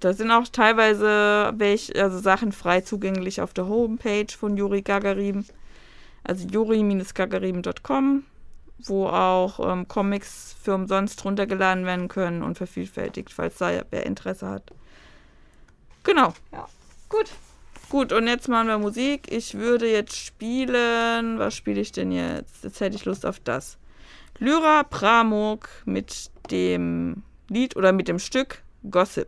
Da 0.00 0.14
sind 0.14 0.30
auch 0.30 0.48
teilweise 0.48 1.52
welche, 1.56 2.02
also 2.02 2.18
Sachen 2.18 2.52
frei 2.52 2.80
zugänglich 2.80 3.40
auf 3.42 3.52
der 3.52 3.68
Homepage 3.68 4.32
von 4.36 4.56
Juri 4.56 4.82
Gagarin. 4.82 5.44
Also 6.24 6.46
juri-gagarin.com, 6.48 8.24
wo 8.84 9.06
auch 9.06 9.72
ähm, 9.72 9.88
Comics 9.88 10.56
für 10.62 10.74
umsonst 10.74 11.24
runtergeladen 11.24 11.86
werden 11.86 12.08
können 12.08 12.42
und 12.42 12.58
vervielfältigt, 12.58 13.32
falls 13.32 13.58
da 13.58 13.82
wer 13.90 14.06
Interesse 14.06 14.48
hat. 14.48 14.70
Genau. 16.02 16.34
Ja, 16.52 16.66
gut. 17.08 17.30
Gut, 17.90 18.12
und 18.12 18.28
jetzt 18.28 18.46
machen 18.46 18.68
wir 18.68 18.78
Musik. 18.78 19.32
Ich 19.32 19.54
würde 19.54 19.90
jetzt 19.90 20.14
spielen. 20.14 21.40
Was 21.40 21.56
spiele 21.56 21.80
ich 21.80 21.90
denn 21.90 22.12
jetzt? 22.12 22.62
Jetzt 22.62 22.80
hätte 22.80 22.94
ich 22.94 23.04
Lust 23.04 23.26
auf 23.26 23.40
das. 23.40 23.78
Lyra 24.38 24.84
Pramuk 24.84 25.68
mit 25.86 26.30
dem 26.52 27.24
Lied 27.48 27.74
oder 27.74 27.90
mit 27.90 28.06
dem 28.06 28.20
Stück 28.20 28.62
Gossip. 28.88 29.26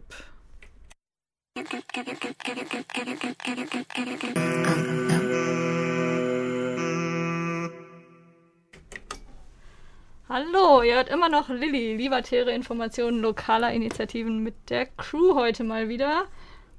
Hallo, 10.29 10.83
ihr 10.83 10.94
hört 10.94 11.09
immer 11.09 11.29
noch 11.29 11.48
Lilly, 11.48 11.96
libertäre 11.96 12.53
Informationen 12.53 13.18
lokaler 13.18 13.72
Initiativen 13.72 14.38
mit 14.38 14.55
der 14.70 14.87
Crew 14.87 15.35
heute 15.35 15.64
mal 15.64 15.88
wieder. 15.88 16.29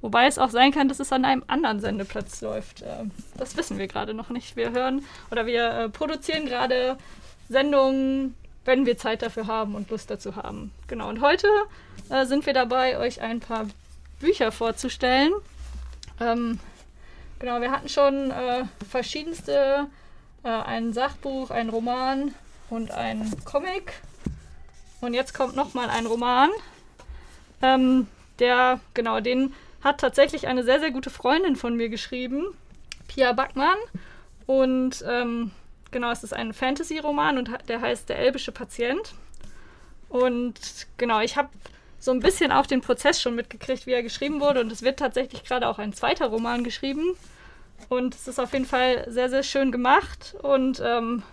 Wobei 0.04 0.28
es 0.28 0.38
auch 0.38 0.50
sein 0.50 0.74
kann, 0.74 0.90
dass 0.90 1.00
es 1.00 1.14
an 1.14 1.24
einem 1.24 1.46
anderen 1.48 1.80
Sendeplatz 1.80 2.42
läuft. 2.42 2.84
Ähm, 2.86 3.12
das 3.38 3.56
wissen 3.56 3.78
wir 3.78 3.88
gerade 3.88 4.14
noch 4.14 4.30
nicht. 4.30 4.58
Wir 4.58 4.72
hören 4.72 5.06
oder 5.32 5.46
wir 5.46 5.70
äh, 5.70 5.90
produzieren 5.90 6.46
gerade 6.46 6.98
Sendungen, 7.48 8.36
wenn 8.66 8.86
wir 8.86 8.98
Zeit 8.98 9.22
dafür 9.22 9.48
haben 9.48 9.76
und 9.76 9.90
Lust 9.90 10.12
dazu 10.12 10.36
haben. 10.36 10.72
Genau. 10.88 11.08
Und 11.08 11.22
heute 11.22 11.48
äh, 12.10 12.26
sind 12.26 12.46
wir 12.46 12.52
dabei, 12.52 12.98
euch 12.98 13.22
ein 13.22 13.40
paar 13.40 13.68
Bücher 14.20 14.52
vorzustellen. 14.52 15.32
Ähm, 16.20 16.60
genau, 17.40 17.62
wir 17.62 17.72
hatten 17.72 17.88
schon 17.88 18.30
äh, 18.32 18.66
verschiedenste, 18.90 19.88
äh, 20.44 20.50
ein 20.50 20.92
Sachbuch, 20.92 21.50
ein 21.50 21.70
Roman 21.70 22.36
und 22.70 22.92
ein 22.92 23.32
Comic. 23.46 23.94
Und 25.00 25.14
jetzt 25.14 25.34
kommt 25.34 25.56
nochmal 25.56 25.90
ein 25.90 26.06
Roman. 26.06 26.50
Ähm, 27.62 28.08
der, 28.40 28.82
genau, 28.94 29.22
den 29.22 29.54
hat 29.84 30.00
tatsächlich 30.00 30.48
eine 30.48 30.64
sehr, 30.64 30.80
sehr 30.80 30.92
gute 30.92 31.10
Freundin 31.10 31.56
von 31.56 31.76
mir 31.76 31.90
geschrieben, 31.90 32.46
Pia 33.08 33.34
Backmann. 33.34 33.78
Und 34.46 35.04
ähm, 35.08 35.52
genau, 35.92 36.12
es 36.12 36.24
ist 36.24 36.34
ein 36.34 36.54
Fantasy-Roman 36.54 37.38
und 37.38 37.50
der 37.68 37.82
heißt 37.82 38.10
Der 38.10 38.20
elbische 38.20 38.52
Patient. 38.52 39.14
Und 40.10 40.88
genau, 40.98 41.22
ich 41.22 41.38
habe 41.38 41.50
so 42.00 42.12
ein 42.12 42.20
bisschen 42.20 42.52
auch 42.52 42.66
den 42.66 42.82
Prozess 42.82 43.22
schon 43.22 43.36
mitgekriegt, 43.36 43.86
wie 43.88 43.94
er 43.94 44.04
geschrieben 44.04 44.42
wurde. 44.42 44.62
Und 44.62 44.72
es 44.72 44.82
wird 44.82 45.00
tatsächlich 45.00 45.44
gerade 45.44 45.68
auch 45.68 45.80
ein 45.80 45.94
zweiter 45.94 46.28
Roman 46.28 46.64
geschrieben. 46.64 47.16
Und 47.90 48.16
es 48.16 48.28
ist 48.28 48.40
auf 48.40 48.54
jeden 48.54 48.66
Fall 48.66 49.06
sehr, 49.10 49.30
sehr 49.30 49.44
schön 49.44 49.72
gemacht. 49.72 50.36
Und 50.42 50.82
ähm, 50.86 51.24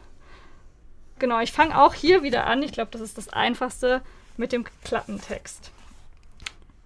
genau, 1.19 1.41
ich 1.41 1.53
fange 1.53 1.81
auch 1.81 1.95
hier 1.95 2.23
wieder 2.23 2.47
an. 2.47 2.63
Ich 2.63 2.73
glaube, 2.73 2.91
das 2.91 3.01
ist 3.01 3.19
das 3.19 3.29
Einfachste 3.29 4.03
mit 4.37 4.53
dem 4.53 4.65
Klappentext. 4.85 5.71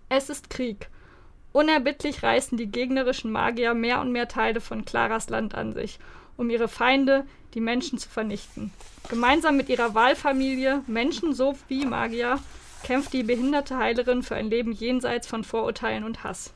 Es 0.09 0.29
ist 0.29 0.51
Krieg. 0.51 0.89
Unerbittlich 1.55 2.25
reißen 2.25 2.59
die 2.59 2.67
gegnerischen 2.67 3.31
Magier 3.31 3.75
mehr 3.75 4.01
und 4.01 4.11
mehr 4.11 4.27
Teile 4.27 4.61
von 4.61 4.85
Claras 4.85 5.29
Land 5.29 5.55
an 5.55 5.73
sich, 5.73 6.01
um 6.37 6.51
ihre 6.51 6.67
Feinde, 6.67 7.25
die 7.55 7.61
Menschen, 7.61 7.97
zu 7.97 8.09
vernichten. 8.09 8.73
Gemeinsam 9.09 9.57
mit 9.57 9.69
ihrer 9.69 9.95
Wahlfamilie, 9.95 10.83
Menschen 10.89 11.33
sowie 11.33 11.87
Magier, 11.87 12.41
kämpft 12.83 13.13
die 13.13 13.23
behinderte 13.23 13.77
Heilerin 13.77 14.25
für 14.25 14.35
ein 14.35 14.51
Leben 14.51 14.73
jenseits 14.73 15.29
von 15.29 15.45
Vorurteilen 15.45 16.03
und 16.03 16.25
Hass. 16.25 16.53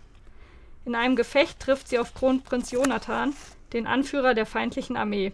In 0.84 0.96
einem 0.96 1.14
Gefecht 1.14 1.60
trifft 1.60 1.86
sie 1.86 2.00
auf 2.00 2.12
Kronprinz 2.14 2.72
Jonathan, 2.72 3.36
den 3.72 3.86
Anführer 3.86 4.34
der 4.34 4.46
feindlichen 4.46 4.96
Armee. 4.96 5.30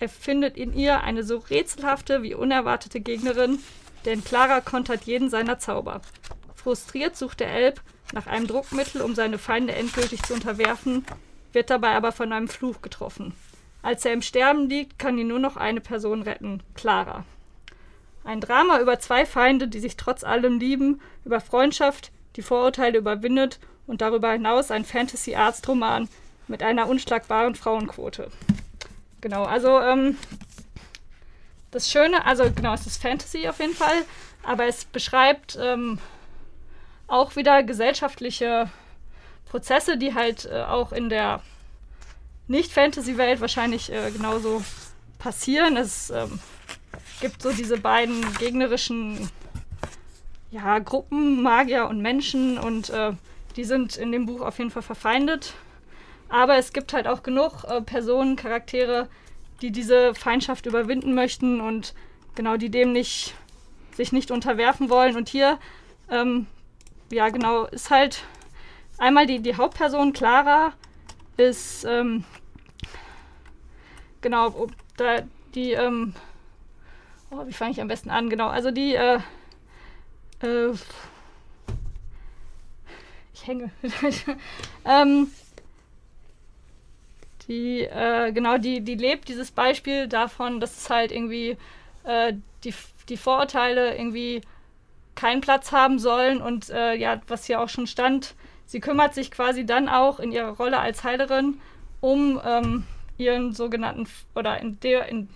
Er 0.00 0.10
findet 0.10 0.58
in 0.58 0.74
ihr 0.76 1.00
eine 1.00 1.24
so 1.24 1.38
rätselhafte 1.38 2.22
wie 2.22 2.34
unerwartete 2.34 3.00
Gegnerin, 3.00 3.58
denn 4.04 4.22
Clara 4.22 4.60
kontert 4.60 5.04
jeden 5.04 5.30
seiner 5.30 5.58
Zauber. 5.58 6.02
Frustriert 6.54 7.16
sucht 7.16 7.40
der 7.40 7.50
Elb 7.50 7.80
nach 8.12 8.26
einem 8.26 8.46
Druckmittel, 8.46 9.02
um 9.02 9.14
seine 9.14 9.38
Feinde 9.38 9.74
endgültig 9.74 10.22
zu 10.22 10.34
unterwerfen, 10.34 11.04
wird 11.52 11.70
dabei 11.70 11.94
aber 11.94 12.12
von 12.12 12.32
einem 12.32 12.48
Fluch 12.48 12.82
getroffen. 12.82 13.34
Als 13.82 14.04
er 14.04 14.12
im 14.12 14.22
Sterben 14.22 14.68
liegt, 14.68 14.98
kann 14.98 15.18
ihn 15.18 15.28
nur 15.28 15.38
noch 15.38 15.56
eine 15.56 15.80
Person 15.80 16.22
retten, 16.22 16.62
Clara. 16.74 17.24
Ein 18.24 18.40
Drama 18.40 18.80
über 18.80 18.98
zwei 18.98 19.24
Feinde, 19.24 19.68
die 19.68 19.80
sich 19.80 19.96
trotz 19.96 20.24
allem 20.24 20.58
lieben, 20.58 21.00
über 21.24 21.40
Freundschaft, 21.40 22.10
die 22.36 22.42
Vorurteile 22.42 22.98
überwindet 22.98 23.58
und 23.86 24.00
darüber 24.00 24.32
hinaus 24.32 24.70
ein 24.70 24.84
Fantasy-Arztroman 24.84 26.08
mit 26.46 26.62
einer 26.62 26.88
unschlagbaren 26.88 27.54
Frauenquote. 27.54 28.30
Genau, 29.20 29.44
also 29.44 29.80
ähm, 29.80 30.16
das 31.70 31.90
Schöne, 31.90 32.24
also 32.24 32.50
genau, 32.54 32.74
es 32.74 32.86
ist 32.86 33.00
Fantasy 33.00 33.48
auf 33.48 33.60
jeden 33.60 33.74
Fall, 33.74 34.04
aber 34.42 34.66
es 34.66 34.84
beschreibt 34.84 35.58
ähm, 35.60 35.98
auch 37.08 37.36
wieder 37.36 37.62
gesellschaftliche 37.62 38.70
Prozesse, 39.46 39.96
die 39.96 40.14
halt 40.14 40.44
äh, 40.44 40.62
auch 40.62 40.92
in 40.92 41.08
der 41.08 41.42
Nicht-Fantasy-Welt 42.46 43.40
wahrscheinlich 43.40 43.90
äh, 43.92 44.10
genauso 44.10 44.62
passieren. 45.18 45.76
Es 45.76 46.10
ähm, 46.10 46.38
gibt 47.20 47.42
so 47.42 47.52
diese 47.52 47.78
beiden 47.78 48.20
gegnerischen 48.34 49.30
ja, 50.50 50.78
Gruppen, 50.78 51.42
Magier 51.42 51.88
und 51.88 52.00
Menschen 52.00 52.58
und 52.58 52.90
äh, 52.90 53.12
die 53.56 53.64
sind 53.64 53.96
in 53.96 54.12
dem 54.12 54.26
Buch 54.26 54.40
auf 54.40 54.58
jeden 54.58 54.70
Fall 54.70 54.82
verfeindet. 54.82 55.54
Aber 56.28 56.56
es 56.56 56.72
gibt 56.72 56.92
halt 56.92 57.06
auch 57.06 57.22
genug 57.22 57.64
äh, 57.64 57.80
Personen, 57.80 58.36
Charaktere, 58.36 59.08
die 59.62 59.72
diese 59.72 60.14
Feindschaft 60.14 60.66
überwinden 60.66 61.14
möchten 61.14 61.60
und 61.60 61.94
genau 62.34 62.56
die 62.56 62.70
dem 62.70 62.92
nicht 62.92 63.34
sich 63.96 64.12
nicht 64.12 64.30
unterwerfen 64.30 64.90
wollen. 64.90 65.16
Und 65.16 65.28
hier, 65.28 65.58
ähm, 66.10 66.46
ja 67.10 67.28
genau, 67.28 67.64
ist 67.66 67.90
halt 67.90 68.24
einmal 68.98 69.26
die, 69.26 69.40
die 69.40 69.56
Hauptperson 69.56 70.12
Clara 70.12 70.72
ist 71.36 71.84
ähm, 71.84 72.24
genau 74.20 74.66
da 74.96 75.22
die 75.54 75.72
ähm, 75.72 76.14
Oh, 77.30 77.46
wie 77.46 77.52
fange 77.52 77.72
ich 77.72 77.80
am 77.80 77.88
besten 77.88 78.10
an? 78.10 78.30
Genau, 78.30 78.48
also 78.48 78.70
die, 78.70 78.94
äh, 78.94 79.18
äh, 80.42 80.72
ich 83.34 83.46
hänge. 83.46 83.70
ähm, 84.86 85.30
die, 87.46 87.82
äh, 87.82 88.32
genau, 88.32 88.56
die, 88.56 88.80
die 88.80 88.94
lebt 88.94 89.28
dieses 89.28 89.50
Beispiel 89.50 90.08
davon, 90.08 90.58
dass 90.58 90.78
es 90.78 90.90
halt 90.90 91.12
irgendwie 91.12 91.58
äh, 92.04 92.32
die, 92.64 92.74
die 93.10 93.16
Vorurteile 93.18 93.96
irgendwie 93.96 94.40
keinen 95.18 95.40
Platz 95.40 95.72
haben 95.72 95.98
sollen 95.98 96.40
und 96.40 96.70
äh, 96.70 96.94
ja, 96.94 97.20
was 97.26 97.44
hier 97.44 97.60
auch 97.60 97.68
schon 97.68 97.86
stand, 97.86 98.34
sie 98.66 98.80
kümmert 98.80 99.14
sich 99.14 99.30
quasi 99.30 99.66
dann 99.66 99.88
auch 99.88 100.20
in 100.20 100.30
ihrer 100.30 100.56
Rolle 100.56 100.78
als 100.78 101.02
Heilerin 101.02 101.60
um 102.00 102.40
ähm, 102.44 102.84
ihren 103.16 103.52
sogenannten 103.52 104.06
oder 104.36 104.60
in 104.60 104.78
der 104.80 105.08
in 105.08 105.28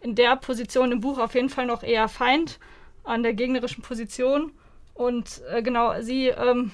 in 0.00 0.16
der 0.16 0.36
Position 0.36 0.92
im 0.92 1.00
Buch 1.00 1.18
auf 1.18 1.34
jeden 1.34 1.48
Fall 1.48 1.66
noch 1.66 1.82
eher 1.82 2.08
Feind 2.08 2.58
an 3.04 3.22
der 3.22 3.34
gegnerischen 3.34 3.82
Position. 3.82 4.52
Und 4.94 5.40
äh, 5.50 5.62
genau, 5.62 6.00
sie 6.00 6.28
ähm, 6.28 6.72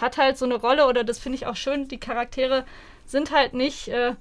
hat 0.00 0.18
halt 0.18 0.38
so 0.38 0.44
eine 0.44 0.54
Rolle, 0.54 0.86
oder 0.86 1.04
das 1.04 1.18
finde 1.18 1.36
ich 1.36 1.46
auch 1.46 1.56
schön, 1.56 1.88
die 1.88 1.98
Charaktere 1.98 2.64
sind 3.06 3.32
halt 3.32 3.54
nicht 3.54 3.88
äh, 3.88 4.14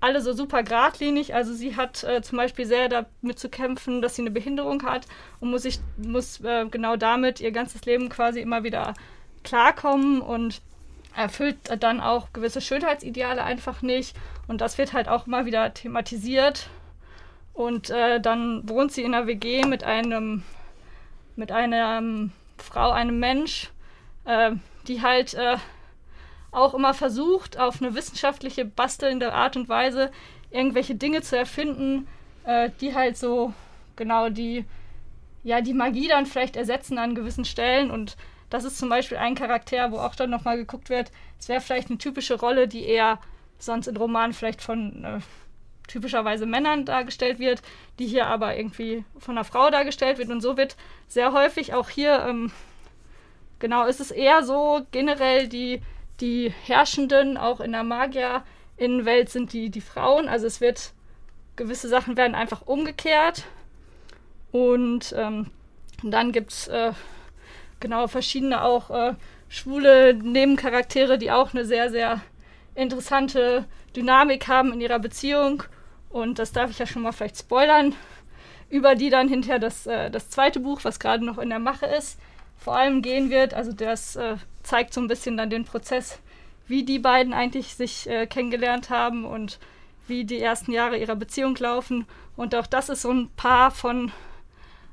alle 0.00 0.20
so 0.20 0.32
super 0.32 0.62
geradlinig. 0.62 1.34
Also 1.34 1.54
sie 1.54 1.76
hat 1.76 2.04
äh, 2.04 2.22
zum 2.22 2.38
Beispiel 2.38 2.66
sehr 2.66 2.88
damit 2.88 3.38
zu 3.38 3.48
kämpfen, 3.48 4.02
dass 4.02 4.16
sie 4.16 4.22
eine 4.22 4.30
Behinderung 4.30 4.82
hat 4.82 5.06
und 5.40 5.50
muss 5.50 5.62
sich 5.62 5.80
muss 5.96 6.40
äh, 6.40 6.66
genau 6.70 6.96
damit 6.96 7.40
ihr 7.40 7.52
ganzes 7.52 7.84
Leben 7.84 8.08
quasi 8.08 8.40
immer 8.40 8.62
wieder 8.62 8.94
klarkommen 9.44 10.20
und 10.20 10.60
erfüllt 11.14 11.56
dann 11.80 12.00
auch 12.00 12.32
gewisse 12.32 12.60
Schönheitsideale 12.60 13.42
einfach 13.42 13.82
nicht. 13.82 14.16
Und 14.48 14.60
das 14.60 14.78
wird 14.78 14.92
halt 14.92 15.08
auch 15.08 15.26
immer 15.26 15.46
wieder 15.46 15.72
thematisiert 15.72 16.68
und 17.56 17.88
äh, 17.88 18.20
dann 18.20 18.68
wohnt 18.68 18.92
sie 18.92 19.02
in 19.02 19.14
einer 19.14 19.26
WG 19.26 19.64
mit 19.64 19.82
einem, 19.82 20.42
mit 21.36 21.50
einer 21.50 21.98
ähm, 21.98 22.32
Frau, 22.58 22.90
einem 22.90 23.18
Mensch, 23.18 23.70
äh, 24.26 24.52
die 24.86 25.00
halt 25.00 25.32
äh, 25.32 25.56
auch 26.56 26.74
immer 26.74 26.94
versucht, 26.94 27.58
auf 27.58 27.82
eine 27.82 27.94
wissenschaftliche, 27.94 28.64
bastelnde 28.64 29.32
Art 29.32 29.56
und 29.56 29.68
Weise 29.68 30.10
irgendwelche 30.50 30.94
Dinge 30.94 31.20
zu 31.20 31.36
erfinden, 31.36 32.08
äh, 32.44 32.70
die 32.80 32.94
halt 32.94 33.18
so 33.18 33.52
genau 33.94 34.30
die, 34.30 34.64
ja, 35.44 35.60
die 35.60 35.74
Magie 35.74 36.08
dann 36.08 36.26
vielleicht 36.26 36.56
ersetzen 36.56 36.98
an 36.98 37.14
gewissen 37.14 37.44
Stellen. 37.44 37.90
Und 37.90 38.16
das 38.48 38.64
ist 38.64 38.78
zum 38.78 38.88
Beispiel 38.88 39.18
ein 39.18 39.34
Charakter, 39.34 39.92
wo 39.92 39.98
auch 39.98 40.14
dann 40.14 40.30
nochmal 40.30 40.56
geguckt 40.56 40.88
wird, 40.88 41.12
es 41.38 41.48
wäre 41.48 41.60
vielleicht 41.60 41.90
eine 41.90 41.98
typische 41.98 42.38
Rolle, 42.38 42.68
die 42.68 42.84
eher 42.84 43.18
sonst 43.58 43.86
in 43.86 43.96
Romanen 43.96 44.32
vielleicht 44.32 44.62
von 44.62 45.04
äh, 45.04 45.20
typischerweise 45.88 46.46
Männern 46.46 46.86
dargestellt 46.86 47.38
wird, 47.38 47.60
die 47.98 48.06
hier 48.06 48.26
aber 48.28 48.56
irgendwie 48.56 49.04
von 49.18 49.36
einer 49.36 49.44
Frau 49.44 49.68
dargestellt 49.70 50.16
wird. 50.16 50.30
Und 50.30 50.40
so 50.40 50.56
wird 50.56 50.76
sehr 51.06 51.32
häufig 51.32 51.74
auch 51.74 51.90
hier, 51.90 52.24
ähm, 52.26 52.50
genau, 53.58 53.84
ist 53.84 54.00
es 54.00 54.10
eher 54.10 54.42
so 54.42 54.86
generell 54.90 55.48
die, 55.48 55.82
die 56.20 56.52
Herrschenden 56.64 57.36
auch 57.36 57.60
in 57.60 57.72
der 57.72 57.82
Magier-Innenwelt 57.82 59.30
sind 59.30 59.52
die, 59.52 59.70
die 59.70 59.80
Frauen. 59.80 60.28
Also 60.28 60.46
es 60.46 60.60
wird, 60.60 60.92
gewisse 61.56 61.88
Sachen 61.88 62.16
werden 62.16 62.34
einfach 62.34 62.66
umgekehrt. 62.66 63.44
Und 64.52 65.14
ähm, 65.16 65.50
dann 66.02 66.32
gibt 66.32 66.52
es 66.52 66.68
äh, 66.68 66.92
genau 67.80 68.06
verschiedene 68.06 68.62
auch 68.62 68.90
äh, 68.90 69.14
schwule 69.48 70.14
Nebencharaktere, 70.14 71.18
die 71.18 71.30
auch 71.30 71.52
eine 71.52 71.64
sehr, 71.64 71.90
sehr 71.90 72.20
interessante 72.74 73.64
Dynamik 73.94 74.48
haben 74.48 74.72
in 74.72 74.80
ihrer 74.80 74.98
Beziehung 74.98 75.62
und 76.16 76.38
das 76.38 76.52
darf 76.52 76.70
ich 76.70 76.78
ja 76.78 76.86
schon 76.86 77.02
mal 77.02 77.12
vielleicht 77.12 77.38
spoilern, 77.38 77.94
über 78.70 78.94
die 78.94 79.10
dann 79.10 79.28
hinterher 79.28 79.58
das, 79.58 79.86
äh, 79.86 80.10
das 80.10 80.30
zweite 80.30 80.60
Buch, 80.60 80.80
was 80.82 80.98
gerade 80.98 81.22
noch 81.24 81.36
in 81.36 81.50
der 81.50 81.58
Mache 81.58 81.84
ist, 81.84 82.18
vor 82.56 82.74
allem 82.74 83.02
gehen 83.02 83.28
wird. 83.28 83.52
Also 83.52 83.72
das 83.72 84.16
äh, 84.16 84.36
zeigt 84.66 84.92
so 84.92 85.00
ein 85.00 85.08
bisschen 85.08 85.36
dann 85.36 85.50
den 85.50 85.64
Prozess, 85.64 86.20
wie 86.66 86.84
die 86.84 86.98
beiden 86.98 87.32
eigentlich 87.32 87.74
sich 87.74 88.08
äh, 88.08 88.26
kennengelernt 88.26 88.90
haben 88.90 89.24
und 89.24 89.58
wie 90.06 90.24
die 90.24 90.40
ersten 90.40 90.72
Jahre 90.72 90.98
ihrer 90.98 91.16
Beziehung 91.16 91.56
laufen. 91.56 92.06
Und 92.36 92.54
auch 92.54 92.66
das 92.66 92.88
ist 92.88 93.02
so 93.02 93.10
ein 93.10 93.30
Paar 93.36 93.70
von 93.70 94.12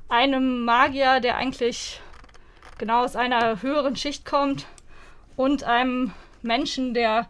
einem 0.08 0.64
Magier, 0.64 1.20
der 1.20 1.36
eigentlich 1.36 2.00
genau 2.78 3.04
aus 3.04 3.16
einer 3.16 3.62
höheren 3.62 3.96
Schicht 3.96 4.24
kommt 4.24 4.66
und 5.36 5.64
einem 5.64 6.12
Menschen, 6.42 6.94
der 6.94 7.28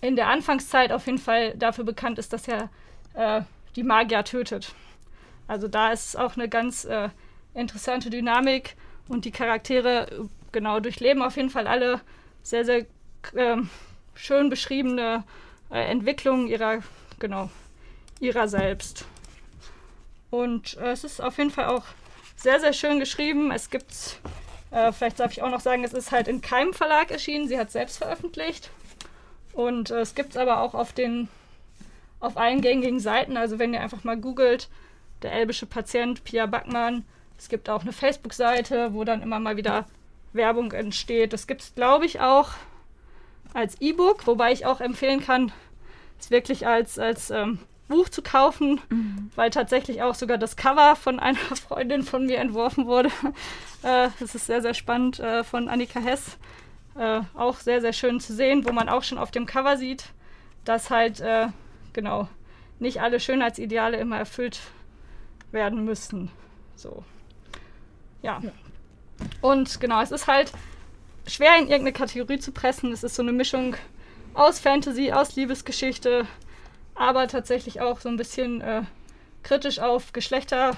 in 0.00 0.16
der 0.16 0.28
Anfangszeit 0.28 0.92
auf 0.92 1.06
jeden 1.06 1.18
Fall 1.18 1.54
dafür 1.56 1.84
bekannt 1.84 2.18
ist, 2.18 2.32
dass 2.32 2.48
er 2.48 2.70
äh, 3.14 3.42
die 3.76 3.82
Magier 3.82 4.24
tötet. 4.24 4.74
Also 5.46 5.68
da 5.68 5.90
ist 5.90 6.16
auch 6.16 6.36
eine 6.36 6.48
ganz 6.48 6.84
äh, 6.84 7.10
interessante 7.54 8.08
Dynamik 8.08 8.76
und 9.08 9.24
die 9.24 9.32
Charaktere 9.32 10.28
genau 10.52 10.80
durchleben 10.80 11.22
auf 11.22 11.36
jeden 11.36 11.50
Fall 11.50 11.66
alle 11.66 12.00
sehr, 12.42 12.64
sehr 12.64 12.86
äh, 13.34 13.56
schön 14.14 14.50
beschriebene 14.50 15.24
äh, 15.70 15.90
Entwicklung 15.90 16.46
ihrer, 16.46 16.80
genau, 17.18 17.50
ihrer 18.20 18.48
selbst. 18.48 19.04
Und 20.30 20.76
äh, 20.78 20.92
es 20.92 21.04
ist 21.04 21.20
auf 21.20 21.38
jeden 21.38 21.50
Fall 21.50 21.66
auch 21.66 21.84
sehr, 22.36 22.60
sehr 22.60 22.72
schön 22.72 23.00
geschrieben. 23.00 23.50
Es 23.50 23.70
gibt, 23.70 24.20
äh, 24.70 24.92
vielleicht 24.92 25.20
darf 25.20 25.32
ich 25.32 25.42
auch 25.42 25.50
noch 25.50 25.60
sagen, 25.60 25.84
es 25.84 25.92
ist 25.92 26.12
halt 26.12 26.28
in 26.28 26.40
keinem 26.40 26.72
Verlag 26.72 27.10
erschienen. 27.10 27.48
Sie 27.48 27.58
hat 27.58 27.70
selbst 27.70 27.98
veröffentlicht. 27.98 28.70
Und 29.52 29.90
äh, 29.90 30.00
es 30.00 30.14
gibt 30.14 30.30
es 30.30 30.36
aber 30.36 30.60
auch 30.60 30.74
auf 30.74 30.92
den, 30.92 31.28
auf 32.20 32.36
allen 32.36 32.60
gängigen 32.60 33.00
Seiten. 33.00 33.36
Also 33.36 33.58
wenn 33.58 33.74
ihr 33.74 33.80
einfach 33.80 34.04
mal 34.04 34.16
googelt, 34.16 34.68
der 35.22 35.32
elbische 35.32 35.66
Patient, 35.66 36.24
Pia 36.24 36.46
Backmann. 36.46 37.04
Es 37.38 37.48
gibt 37.48 37.68
auch 37.68 37.82
eine 37.82 37.92
Facebook-Seite, 37.92 38.92
wo 38.94 39.04
dann 39.04 39.22
immer 39.22 39.38
mal 39.38 39.56
wieder 39.56 39.86
Werbung 40.32 40.72
entsteht. 40.72 41.32
Das 41.32 41.46
gibt 41.46 41.62
es, 41.62 41.74
glaube 41.74 42.06
ich, 42.06 42.20
auch 42.20 42.50
als 43.52 43.80
E-Book, 43.80 44.26
wobei 44.26 44.52
ich 44.52 44.66
auch 44.66 44.80
empfehlen 44.80 45.20
kann, 45.20 45.52
es 46.18 46.30
wirklich 46.30 46.66
als, 46.66 46.98
als 46.98 47.30
ähm, 47.30 47.58
Buch 47.88 48.08
zu 48.08 48.22
kaufen, 48.22 48.80
mhm. 48.88 49.30
weil 49.34 49.50
tatsächlich 49.50 50.02
auch 50.02 50.14
sogar 50.14 50.38
das 50.38 50.56
Cover 50.56 50.96
von 50.96 51.18
einer 51.18 51.38
Freundin 51.68 52.02
von 52.02 52.26
mir 52.26 52.38
entworfen 52.38 52.86
wurde. 52.86 53.08
äh, 53.82 54.08
das 54.18 54.34
ist 54.34 54.46
sehr, 54.46 54.62
sehr 54.62 54.74
spannend 54.74 55.18
äh, 55.18 55.44
von 55.44 55.68
Annika 55.68 56.00
Hess. 56.00 56.38
Äh, 56.96 57.20
auch 57.34 57.56
sehr, 57.56 57.80
sehr 57.80 57.92
schön 57.92 58.20
zu 58.20 58.32
sehen, 58.34 58.64
wo 58.66 58.72
man 58.72 58.88
auch 58.88 59.02
schon 59.02 59.18
auf 59.18 59.30
dem 59.30 59.46
Cover 59.46 59.76
sieht, 59.76 60.06
dass 60.64 60.90
halt, 60.90 61.20
äh, 61.20 61.48
genau, 61.92 62.28
nicht 62.78 63.00
alle 63.00 63.20
Schönheitsideale 63.20 63.98
immer 63.98 64.18
erfüllt 64.18 64.60
werden 65.52 65.84
müssen. 65.84 66.30
So. 66.76 67.04
Ja. 68.22 68.40
ja. 68.42 68.50
Und 69.40 69.80
genau, 69.80 70.00
es 70.02 70.10
ist 70.10 70.26
halt 70.26 70.52
schwer 71.26 71.56
in 71.56 71.68
irgendeine 71.68 71.92
Kategorie 71.92 72.38
zu 72.38 72.52
pressen. 72.52 72.92
Es 72.92 73.02
ist 73.02 73.14
so 73.14 73.22
eine 73.22 73.32
Mischung 73.32 73.76
aus 74.34 74.60
Fantasy, 74.60 75.12
aus 75.12 75.36
Liebesgeschichte, 75.36 76.26
aber 76.94 77.28
tatsächlich 77.28 77.80
auch 77.80 78.00
so 78.00 78.08
ein 78.08 78.16
bisschen 78.16 78.60
äh, 78.60 78.82
kritisch 79.42 79.78
auf 79.78 80.12
Geschlechter 80.12 80.76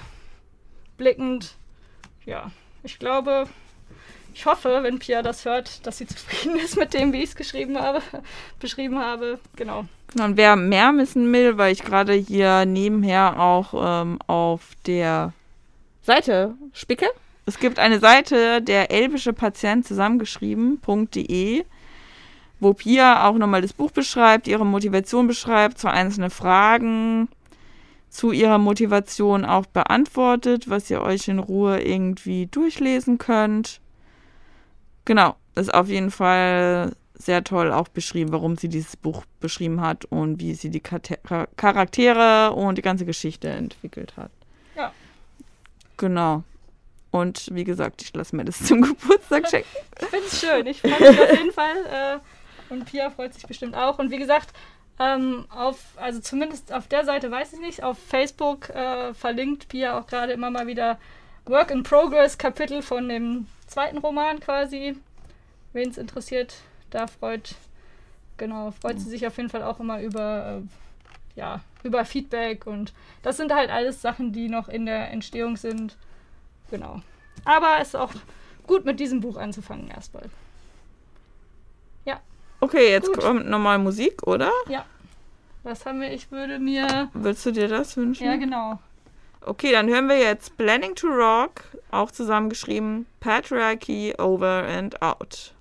blickend. 0.97 1.55
Ja, 2.25 2.51
ich 2.83 2.99
glaube, 2.99 3.47
ich 4.33 4.45
hoffe, 4.45 4.79
wenn 4.81 4.99
Pia 4.99 5.21
das 5.21 5.45
hört, 5.45 5.85
dass 5.85 5.97
sie 5.97 6.07
zufrieden 6.07 6.57
ist 6.57 6.77
mit 6.77 6.93
dem, 6.93 7.13
wie 7.13 7.17
ich 7.23 7.29
es 7.29 7.35
geschrieben 7.35 7.77
habe, 7.77 8.01
beschrieben 8.59 8.99
habe. 8.99 9.39
Genau. 9.55 9.85
genau. 10.11 10.25
Und 10.25 10.37
wer 10.37 10.55
mehr 10.55 10.93
wissen 10.95 11.31
will, 11.31 11.57
weil 11.57 11.73
ich 11.73 11.83
gerade 11.83 12.13
hier 12.13 12.65
nebenher 12.65 13.39
auch 13.39 13.73
ähm, 13.75 14.19
auf 14.27 14.69
der 14.85 15.33
Seite 16.01 16.55
spicke. 16.73 17.07
Es 17.45 17.59
gibt 17.59 17.79
eine 17.79 17.99
Seite, 17.99 18.61
der 18.61 18.91
elbische 18.91 19.33
Patient 19.33 19.85
zusammengeschrieben.de 19.85 21.65
wo 22.63 22.73
Pia 22.73 23.27
auch 23.27 23.37
nochmal 23.37 23.61
das 23.61 23.73
Buch 23.73 23.91
beschreibt, 23.91 24.47
ihre 24.47 24.65
Motivation 24.65 25.27
beschreibt, 25.27 25.77
zwei 25.77 25.91
einzelne 25.91 26.29
Fragen 26.29 27.27
zu 28.09 28.31
ihrer 28.31 28.57
Motivation 28.57 29.45
auch 29.45 29.65
beantwortet, 29.65 30.69
was 30.69 30.89
ihr 30.89 31.01
euch 31.01 31.27
in 31.27 31.39
Ruhe 31.39 31.81
irgendwie 31.81 32.47
durchlesen 32.47 33.17
könnt. 33.17 33.81
Genau, 35.05 35.35
ist 35.55 35.73
auf 35.73 35.89
jeden 35.89 36.11
Fall 36.11 36.93
sehr 37.15 37.43
toll 37.43 37.71
auch 37.71 37.87
beschrieben, 37.87 38.31
warum 38.31 38.57
sie 38.57 38.69
dieses 38.69 38.97
Buch 38.97 39.23
beschrieben 39.39 39.81
hat 39.81 40.05
und 40.05 40.39
wie 40.39 40.55
sie 40.55 40.69
die 40.69 40.81
Charaktere 40.81 42.53
und 42.53 42.77
die 42.77 42.81
ganze 42.81 43.05
Geschichte 43.05 43.49
entwickelt 43.49 44.15
hat. 44.17 44.31
Ja. 44.75 44.91
Genau. 45.97 46.43
Und 47.13 47.53
wie 47.53 47.63
gesagt, 47.63 48.01
ich 48.01 48.11
lasse 48.15 48.35
mir 48.35 48.43
das 48.43 48.63
zum 48.63 48.81
Geburtstag 48.81 49.47
schenken. 49.47 49.69
ich 50.01 50.07
finde 50.07 50.25
es 50.25 50.41
schön. 50.41 50.65
Ich 50.65 50.81
freue 50.81 50.99
mich 50.99 51.21
auf 51.21 51.31
jeden 51.31 51.51
Fall. 51.51 52.19
Äh, 52.19 52.73
und 52.73 52.85
Pia 52.85 53.11
freut 53.11 53.35
sich 53.35 53.45
bestimmt 53.45 53.75
auch. 53.75 53.99
Und 53.99 54.09
wie 54.09 54.17
gesagt, 54.17 54.51
ähm, 54.99 55.45
auf, 55.51 55.77
also 55.97 56.19
zumindest 56.21 56.73
auf 56.73 56.87
der 56.87 57.05
Seite 57.05 57.29
weiß 57.29 57.53
ich 57.53 57.59
nicht, 57.59 57.83
auf 57.83 57.99
Facebook 57.99 58.71
äh, 58.71 59.13
verlinkt 59.13 59.67
Pia 59.67 59.99
auch 59.99 60.07
gerade 60.07 60.33
immer 60.33 60.49
mal 60.49 60.65
wieder 60.65 60.97
Work 61.45 61.69
in 61.69 61.83
Progress 61.83 62.39
Kapitel 62.39 62.81
von 62.81 63.07
dem 63.07 63.45
zweiten 63.67 63.99
Roman 63.99 64.39
quasi. 64.39 64.97
Wen 65.71 65.91
es 65.91 65.99
interessiert, 65.99 66.55
da 66.89 67.05
freut, 67.05 67.53
genau, 68.37 68.71
freut 68.71 68.99
sie 68.99 69.09
sich 69.09 69.27
auf 69.27 69.37
jeden 69.37 69.49
Fall 69.49 69.61
auch 69.61 69.79
immer 69.79 70.01
über, 70.01 70.63
äh, 70.63 71.39
ja, 71.39 71.61
über 71.83 72.05
Feedback 72.05 72.65
und 72.65 72.91
das 73.21 73.37
sind 73.37 73.53
halt 73.53 73.69
alles 73.69 74.01
Sachen, 74.01 74.33
die 74.33 74.49
noch 74.49 74.67
in 74.67 74.87
der 74.87 75.11
Entstehung 75.11 75.57
sind. 75.57 75.95
Genau. 76.73 77.01
Aber 77.45 77.77
es 77.79 77.89
ist 77.89 77.95
auch 77.95 78.11
gut 78.65 78.83
mit 78.83 78.99
diesem 78.99 79.21
Buch 79.21 79.37
anzufangen 79.37 79.89
erstmal. 79.89 80.23
Okay, 82.63 82.91
jetzt 82.91 83.07
Gut. 83.07 83.19
kommt 83.19 83.49
nochmal 83.49 83.77
Musik, 83.77 84.25
oder? 84.25 84.49
Ja. 84.69 84.85
Was 85.63 85.85
haben 85.85 85.99
wir? 85.99 86.13
Ich 86.13 86.31
würde 86.31 86.59
mir. 86.59 87.09
Willst 87.13 87.45
du 87.45 87.51
dir 87.51 87.67
das 87.67 87.97
wünschen? 87.97 88.25
Ja, 88.25 88.37
genau. 88.37 88.79
Okay, 89.41 89.73
dann 89.73 89.89
hören 89.89 90.07
wir 90.07 90.17
jetzt 90.17 90.55
Planning 90.55 90.95
to 90.95 91.07
Rock, 91.07 91.63
auch 91.91 92.09
zusammengeschrieben 92.09 93.05
Patriarchy 93.19 94.13
Over 94.17 94.63
and 94.65 95.01
Out. 95.01 95.53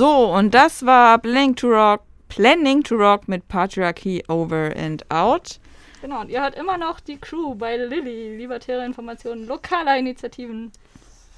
So, 0.00 0.32
und 0.32 0.54
das 0.54 0.86
war 0.86 1.18
Planning 1.18 1.54
to 1.56 1.68
Rock 1.68 2.00
Planning 2.30 2.82
to 2.84 2.94
Rock 2.94 3.28
mit 3.28 3.46
Patriarchy 3.48 4.24
Over 4.28 4.74
and 4.74 5.04
Out. 5.10 5.60
Genau, 6.00 6.22
und 6.22 6.30
ihr 6.30 6.40
hört 6.40 6.54
immer 6.54 6.78
noch 6.78 7.00
die 7.00 7.18
Crew 7.18 7.54
bei 7.54 7.76
Lilly, 7.76 8.34
libertäre 8.38 8.86
Informationen 8.86 9.46
lokaler 9.46 9.98
Initiativen 9.98 10.72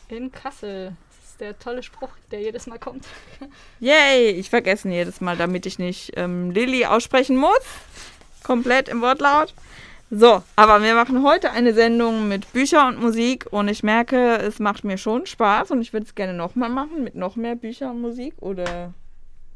in 0.06 0.30
Kassel. 0.30 0.94
Das 1.08 1.30
ist 1.30 1.40
der 1.40 1.58
tolle 1.58 1.82
Spruch, 1.82 2.10
der 2.30 2.40
jedes 2.40 2.68
Mal 2.68 2.78
kommt. 2.78 3.04
Yay, 3.80 4.30
ich 4.30 4.48
vergesse 4.48 4.86
ihn 4.86 4.94
jedes 4.94 5.20
Mal, 5.20 5.36
damit 5.36 5.66
ich 5.66 5.80
nicht 5.80 6.12
ähm, 6.14 6.52
Lilly 6.52 6.86
aussprechen 6.86 7.38
muss. 7.38 7.64
Komplett 8.44 8.88
im 8.88 9.02
Wortlaut. 9.02 9.54
So, 10.14 10.42
aber 10.56 10.82
wir 10.82 10.94
machen 10.94 11.22
heute 11.22 11.52
eine 11.52 11.72
Sendung 11.72 12.28
mit 12.28 12.52
Bücher 12.52 12.86
und 12.86 13.00
Musik 13.00 13.46
und 13.50 13.68
ich 13.68 13.82
merke, 13.82 14.36
es 14.36 14.58
macht 14.58 14.84
mir 14.84 14.98
schon 14.98 15.24
Spaß 15.24 15.70
und 15.70 15.80
ich 15.80 15.94
würde 15.94 16.04
es 16.04 16.14
gerne 16.14 16.34
nochmal 16.34 16.68
machen 16.68 17.02
mit 17.02 17.14
noch 17.14 17.34
mehr 17.34 17.56
Bücher 17.56 17.90
und 17.90 18.02
Musik 18.02 18.34
oder 18.40 18.92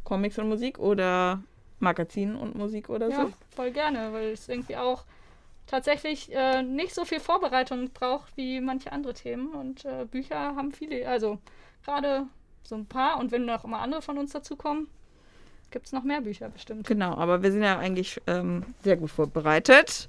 Comics 0.05 0.39
und 0.39 0.49
Musik 0.49 0.79
oder 0.79 1.43
Magazinen 1.79 2.37
und 2.37 2.55
Musik 2.55 2.89
oder 2.89 3.11
ja, 3.11 3.27
so? 3.27 3.33
voll 3.55 3.71
gerne, 3.71 4.15
weil 4.15 4.31
es 4.31 4.49
irgendwie 4.49 4.79
auch 4.79 5.05
tatsächlich 5.67 6.35
äh, 6.35 6.63
nicht 6.63 6.95
so 6.95 7.05
viel 7.05 7.21
Vorbereitung 7.21 7.91
braucht 7.91 8.35
wie 8.39 8.63
manche 8.63 8.93
andere 8.93 9.13
Themen 9.13 9.49
und 9.53 9.85
äh, 9.85 10.07
Bücher 10.11 10.57
haben 10.57 10.73
viele, 10.73 11.07
also 11.07 11.37
gerade 11.85 12.29
so 12.63 12.77
ein 12.77 12.87
paar 12.87 13.19
und 13.19 13.31
wenn 13.31 13.45
noch 13.45 13.65
immer 13.65 13.81
andere 13.81 14.01
von 14.01 14.17
uns 14.17 14.33
dazukommen, 14.33 14.89
gibt 15.71 15.87
es 15.87 15.93
noch 15.93 16.03
mehr 16.03 16.21
Bücher 16.21 16.49
bestimmt. 16.49 16.87
Genau, 16.87 17.17
aber 17.17 17.43
wir 17.43 17.53
sind 17.53 17.63
ja 17.63 17.79
eigentlich 17.79 18.21
ähm, 18.27 18.65
sehr 18.83 18.97
gut 18.97 19.11
vorbereitet. 19.11 20.09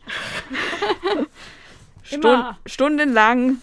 Stund 2.04 2.56
stundenlang 2.65 3.58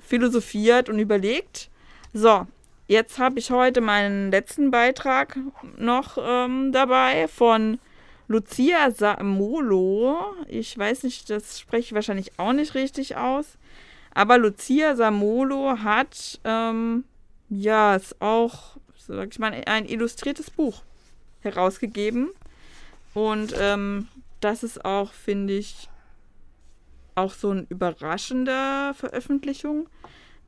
philosophiert 0.00 0.88
und 0.88 0.98
überlegt. 0.98 1.70
So, 2.12 2.46
Jetzt 2.88 3.18
habe 3.18 3.38
ich 3.38 3.50
heute 3.50 3.82
meinen 3.82 4.30
letzten 4.30 4.70
Beitrag 4.70 5.38
noch 5.76 6.16
ähm, 6.18 6.72
dabei 6.72 7.28
von 7.28 7.78
Lucia 8.28 8.90
Samolo. 8.90 10.16
Ich 10.46 10.76
weiß 10.76 11.02
nicht, 11.02 11.28
das 11.28 11.60
spreche 11.60 11.82
ich 11.82 11.92
wahrscheinlich 11.92 12.38
auch 12.38 12.54
nicht 12.54 12.74
richtig 12.74 13.16
aus. 13.16 13.58
Aber 14.14 14.38
Lucia 14.38 14.96
Samolo 14.96 15.80
hat, 15.80 16.40
ähm, 16.44 17.04
ja, 17.50 17.94
ist 17.94 18.22
auch, 18.22 18.78
sag 19.08 19.30
ich 19.32 19.38
mal, 19.38 19.52
ein 19.66 19.86
illustriertes 19.86 20.50
Buch 20.50 20.82
herausgegeben. 21.40 22.30
Und 23.14 23.54
ähm, 23.58 24.08
das 24.40 24.62
ist 24.62 24.84
auch, 24.84 25.12
finde 25.12 25.54
ich, 25.54 25.88
auch 27.14 27.32
so 27.32 27.50
eine 27.50 27.66
überraschende 27.68 28.92
Veröffentlichung 28.94 29.88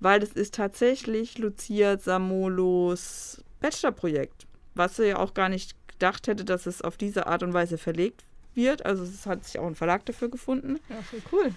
weil 0.01 0.19
das 0.19 0.31
ist 0.31 0.55
tatsächlich 0.55 1.39
Lucia 1.39 1.99
Samolos 1.99 3.45
Bachelorprojekt, 3.61 4.47
was 4.75 4.97
sie 4.97 5.09
ja 5.09 5.19
auch 5.19 5.35
gar 5.35 5.51
nicht 5.51 5.77
gedacht 5.89 6.27
hätte, 6.27 6.45
dass 6.45 6.67
es 6.67 6.83
auf 6.83 6.97
diese 6.97 7.27
Art 7.27 7.43
und 7.43 7.53
Weise 7.53 7.77
verlegt 7.77 8.25
wird. 8.55 8.85
Also 8.87 9.05
es 9.05 9.27
hat 9.27 9.45
sich 9.45 9.59
auch 9.59 9.67
ein 9.67 9.75
Verlag 9.75 10.07
dafür 10.07 10.31
gefunden. 10.31 10.79
Ja, 10.89 11.03
voll 11.03 11.23
cool. 11.31 11.55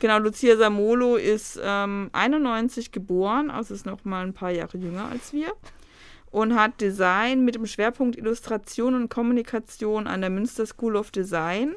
Genau, 0.00 0.18
Lucia 0.18 0.56
Samolo 0.56 1.16
ist 1.16 1.60
ähm, 1.62 2.08
91 2.12 2.92
geboren, 2.92 3.50
also 3.50 3.74
ist 3.74 3.84
noch 3.84 4.04
mal 4.04 4.24
ein 4.24 4.32
paar 4.32 4.50
Jahre 4.50 4.78
jünger 4.78 5.08
als 5.08 5.32
wir 5.32 5.52
und 6.32 6.54
hat 6.54 6.80
Design 6.80 7.44
mit 7.44 7.54
dem 7.54 7.66
Schwerpunkt 7.66 8.16
Illustration 8.16 8.94
und 8.94 9.10
Kommunikation 9.10 10.06
an 10.06 10.22
der 10.22 10.30
Münster 10.30 10.66
School 10.66 10.96
of 10.96 11.10
Design 11.10 11.76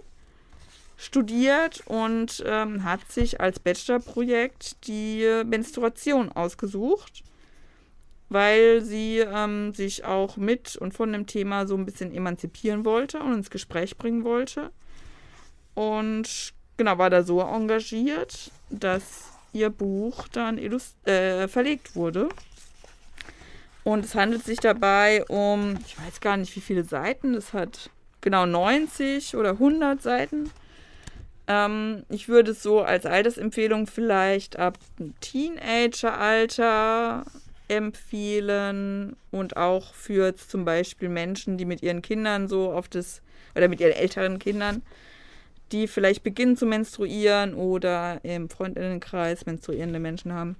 studiert 0.97 1.83
und 1.85 2.41
ähm, 2.47 2.85
hat 2.85 3.11
sich 3.11 3.41
als 3.41 3.59
Bachelorprojekt 3.59 4.87
die 4.87 5.43
Menstruation 5.45 6.31
ausgesucht, 6.31 7.23
weil 8.29 8.81
sie 8.81 9.19
ähm, 9.19 9.73
sich 9.73 10.05
auch 10.05 10.37
mit 10.37 10.77
und 10.77 10.93
von 10.93 11.11
dem 11.11 11.27
Thema 11.27 11.67
so 11.67 11.75
ein 11.75 11.85
bisschen 11.85 12.13
emanzipieren 12.13 12.85
wollte 12.85 13.19
und 13.19 13.33
ins 13.33 13.49
Gespräch 13.49 13.97
bringen 13.97 14.23
wollte. 14.23 14.71
und 15.73 16.53
genau, 16.77 16.97
war 16.97 17.09
da 17.09 17.23
so 17.23 17.41
engagiert, 17.41 18.51
dass 18.69 19.31
ihr 19.51 19.69
Buch 19.69 20.29
dann 20.29 20.57
äh, 20.57 21.47
verlegt 21.49 21.95
wurde. 21.95 22.29
Und 23.85 24.03
es 24.03 24.15
handelt 24.15 24.43
sich 24.43 24.59
dabei 24.59 25.23
um, 25.25 25.77
ich 25.85 25.97
weiß 25.99 26.19
gar 26.19 26.35
nicht, 26.37 26.55
wie 26.55 26.61
viele 26.61 26.83
Seiten. 26.83 27.35
Es 27.35 27.53
hat 27.53 27.91
genau 28.19 28.47
90 28.47 29.35
oder 29.35 29.51
100 29.51 30.01
Seiten. 30.01 30.49
Ähm, 31.47 32.03
ich 32.09 32.27
würde 32.27 32.49
es 32.51 32.63
so 32.63 32.81
als 32.81 33.05
Altersempfehlung 33.05 33.85
vielleicht 33.85 34.57
ab 34.57 34.79
Teenageralter 35.21 37.25
empfehlen 37.67 39.15
und 39.29 39.55
auch 39.55 39.93
für 39.93 40.35
zum 40.35 40.65
Beispiel 40.65 41.09
Menschen, 41.09 41.59
die 41.59 41.65
mit 41.65 41.83
ihren 41.83 42.01
Kindern 42.01 42.47
so 42.47 42.71
auf 42.71 42.87
das, 42.87 43.21
oder 43.55 43.67
mit 43.67 43.79
ihren 43.79 43.93
älteren 43.93 44.39
Kindern, 44.39 44.81
die 45.71 45.87
vielleicht 45.87 46.23
beginnen 46.23 46.57
zu 46.57 46.65
menstruieren 46.65 47.53
oder 47.53 48.19
im 48.23 48.49
Freundinnenkreis 48.49 49.45
menstruierende 49.45 49.99
Menschen 49.99 50.33
haben 50.33 50.55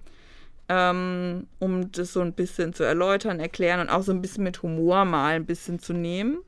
ähm, 0.70 1.48
um 1.60 1.92
das 1.92 2.14
so 2.14 2.22
ein 2.22 2.34
bisschen 2.34 2.74
zu 2.74 2.84
erläutern, 2.84 3.40
erklären 3.40 3.80
und 3.82 3.90
auch 3.90 4.02
so 4.02 4.12
ein 4.12 4.22
bisschen 4.22 4.44
mit 4.44 4.62
Humor 4.64 5.06
mal 5.06 5.36
ein 5.36 5.46
bisschen 5.46 5.80
zu 5.80 5.94
nehmen. 5.94 6.40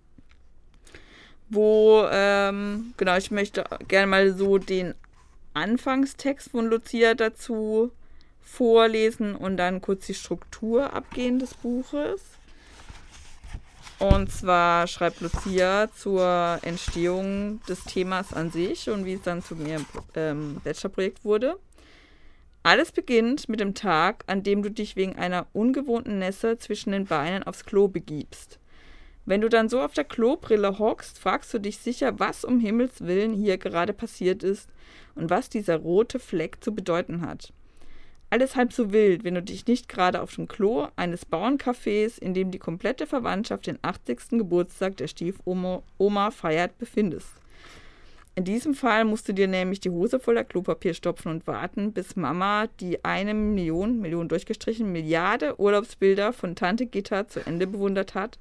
Wo, 1.49 2.05
ähm, 2.11 2.93
genau, 2.97 3.15
ich 3.17 3.31
möchte 3.31 3.63
gerne 3.87 4.07
mal 4.07 4.33
so 4.37 4.57
den 4.57 4.95
Anfangstext 5.53 6.51
von 6.51 6.67
Lucia 6.67 7.13
dazu 7.13 7.91
vorlesen 8.41 9.35
und 9.35 9.57
dann 9.57 9.81
kurz 9.81 10.07
die 10.07 10.13
Struktur 10.13 10.93
abgehen 10.93 11.39
des 11.39 11.53
Buches. 11.53 12.21
Und 13.99 14.31
zwar 14.31 14.85
schreibt 14.87 15.21
Lucia 15.21 15.89
zur 15.95 16.59
Entstehung 16.61 17.61
des 17.67 17.83
Themas 17.83 18.33
an 18.33 18.51
sich 18.51 18.89
und 18.89 19.05
wie 19.05 19.13
es 19.13 19.23
dann 19.23 19.41
zu 19.41 19.55
ihrem 19.55 19.85
ähm, 20.15 20.61
Bachelorprojekt 20.63 21.25
wurde. 21.25 21.57
Alles 22.63 22.91
beginnt 22.91 23.47
mit 23.47 23.59
dem 23.59 23.73
Tag, 23.73 24.23
an 24.27 24.43
dem 24.43 24.61
du 24.61 24.69
dich 24.69 24.95
wegen 24.95 25.15
einer 25.15 25.47
ungewohnten 25.53 26.19
Nässe 26.19 26.57
zwischen 26.57 26.91
den 26.91 27.05
Beinen 27.05 27.43
aufs 27.43 27.65
Klo 27.65 27.87
begibst. 27.87 28.59
Wenn 29.25 29.41
du 29.41 29.49
dann 29.49 29.67
so 29.67 29.81
auf 29.81 29.93
der 29.93 30.05
Klobrille 30.05 30.79
hockst, 30.79 31.19
fragst 31.19 31.53
du 31.53 31.59
dich 31.59 31.77
sicher, 31.79 32.17
was 32.19 32.45
um 32.45 32.59
Himmels 32.59 33.01
willen 33.01 33.33
hier 33.33 33.57
gerade 33.57 33.93
passiert 33.93 34.41
ist 34.41 34.69
und 35.15 35.29
was 35.29 35.49
dieser 35.49 35.77
rote 35.77 36.17
Fleck 36.17 36.63
zu 36.63 36.73
bedeuten 36.73 37.21
hat. 37.21 37.51
Alles 38.29 38.57
halb 38.57 38.73
so 38.73 38.91
wild, 38.91 39.23
wenn 39.23 39.35
du 39.35 39.41
dich 39.41 39.67
nicht 39.67 39.87
gerade 39.87 40.21
auf 40.21 40.35
dem 40.35 40.49
Klo 40.49 40.87
eines 40.97 41.25
Bauerncafés, 41.25 42.19
in 42.19 42.33
dem 42.33 42.51
die 42.51 42.59
komplette 42.59 43.07
Verwandtschaft 43.07 43.67
den 43.67 43.79
80. 43.81 44.29
Geburtstag 44.31 44.97
der 44.97 45.07
Stiefoma 45.07 46.31
feiert, 46.31 46.77
befindest. 46.77 47.29
In 48.37 48.43
diesem 48.43 48.75
Fall 48.75 49.03
musst 49.03 49.27
du 49.27 49.33
dir 49.33 49.47
nämlich 49.47 49.79
die 49.79 49.89
Hose 49.89 50.19
voller 50.19 50.43
Klopapier 50.43 50.93
stopfen 50.93 51.29
und 51.29 51.47
warten, 51.47 51.91
bis 51.91 52.15
Mama 52.15 52.67
die 52.79 53.03
eine 53.03 53.33
Million, 53.33 53.99
Million 53.99 54.29
durchgestrichen, 54.29 54.91
Milliarde 54.91 55.59
Urlaubsbilder 55.59 56.33
von 56.33 56.55
Tante 56.55 56.85
Gitta 56.85 57.27
zu 57.27 57.39
Ende 57.39 57.65
bewundert 57.65 58.13
hat, 58.13 58.37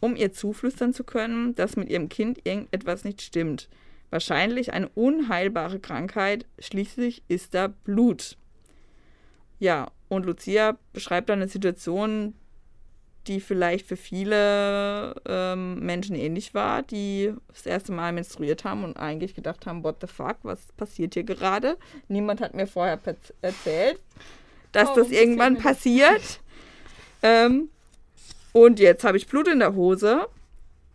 um 0.00 0.16
ihr 0.16 0.32
zuflüstern 0.32 0.94
zu 0.94 1.04
können, 1.04 1.54
dass 1.56 1.76
mit 1.76 1.90
ihrem 1.90 2.08
Kind 2.08 2.40
irgendetwas 2.44 3.04
nicht 3.04 3.20
stimmt. 3.20 3.68
Wahrscheinlich 4.08 4.72
eine 4.72 4.88
unheilbare 4.88 5.78
Krankheit, 5.78 6.46
schließlich 6.58 7.22
ist 7.28 7.52
da 7.52 7.68
Blut. 7.68 8.38
Ja, 9.58 9.90
und 10.08 10.24
Lucia 10.24 10.78
beschreibt 10.94 11.28
dann 11.28 11.40
eine 11.40 11.50
Situation, 11.50 12.32
die 13.26 13.40
vielleicht 13.40 13.86
für 13.86 13.96
viele 13.96 15.14
ähm, 15.26 15.78
Menschen 15.80 16.16
ähnlich 16.16 16.54
war, 16.54 16.82
die 16.82 17.32
das 17.48 17.66
erste 17.66 17.92
Mal 17.92 18.12
menstruiert 18.12 18.64
haben 18.64 18.84
und 18.84 18.96
eigentlich 18.96 19.34
gedacht 19.34 19.66
haben, 19.66 19.84
what 19.84 19.96
the 20.00 20.06
fuck, 20.06 20.36
was 20.42 20.60
passiert 20.76 21.14
hier 21.14 21.24
gerade? 21.24 21.76
Niemand 22.08 22.40
hat 22.40 22.54
mir 22.54 22.66
vorher 22.66 22.98
erzählt, 23.40 23.98
dass 24.72 24.90
oh, 24.90 24.94
das 24.96 25.10
irgendwann 25.10 25.58
passiert. 25.58 26.40
ähm, 27.22 27.68
und 28.52 28.80
jetzt 28.80 29.04
habe 29.04 29.16
ich 29.16 29.28
Blut 29.28 29.48
in 29.48 29.60
der 29.60 29.74
Hose. 29.74 30.26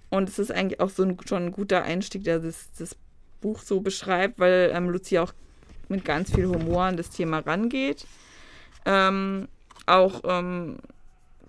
Und 0.09 0.29
es 0.29 0.39
ist 0.39 0.51
eigentlich 0.51 0.79
auch 0.79 0.89
so 0.89 1.03
ein, 1.03 1.17
schon 1.27 1.47
ein 1.47 1.51
guter 1.51 1.83
Einstieg, 1.83 2.23
der 2.23 2.39
das, 2.39 2.69
das 2.77 2.95
Buch 3.41 3.59
so 3.61 3.81
beschreibt, 3.81 4.39
weil 4.39 4.71
ähm, 4.73 4.89
Lucia 4.89 5.23
auch 5.23 5.33
mit 5.89 6.05
ganz 6.05 6.33
viel 6.33 6.47
Humor 6.47 6.83
an 6.83 6.97
das 6.97 7.09
Thema 7.09 7.39
rangeht. 7.39 8.05
Ähm, 8.85 9.47
auch 9.85 10.21
ähm, 10.25 10.77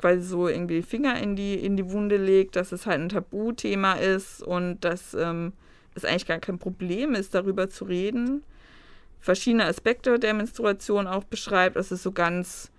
sie 0.02 0.26
so 0.26 0.48
irgendwie 0.48 0.82
Finger 0.82 1.20
in 1.20 1.36
die, 1.36 1.54
in 1.54 1.76
die 1.76 1.90
Wunde 1.90 2.16
legt, 2.16 2.56
dass 2.56 2.72
es 2.72 2.86
halt 2.86 3.00
ein 3.00 3.08
Tabuthema 3.08 3.94
ist 3.94 4.42
und 4.42 4.80
dass 4.80 5.14
ähm, 5.14 5.52
es 5.94 6.04
eigentlich 6.04 6.26
gar 6.26 6.38
kein 6.38 6.58
Problem 6.58 7.14
ist, 7.14 7.34
darüber 7.34 7.68
zu 7.68 7.84
reden. 7.84 8.42
Verschiedene 9.20 9.66
Aspekte 9.66 10.18
der 10.18 10.34
Menstruation 10.34 11.06
auch 11.06 11.24
beschreibt. 11.24 11.76
Das 11.76 11.90
ist 11.90 12.02
so 12.02 12.12
ganz, 12.12 12.70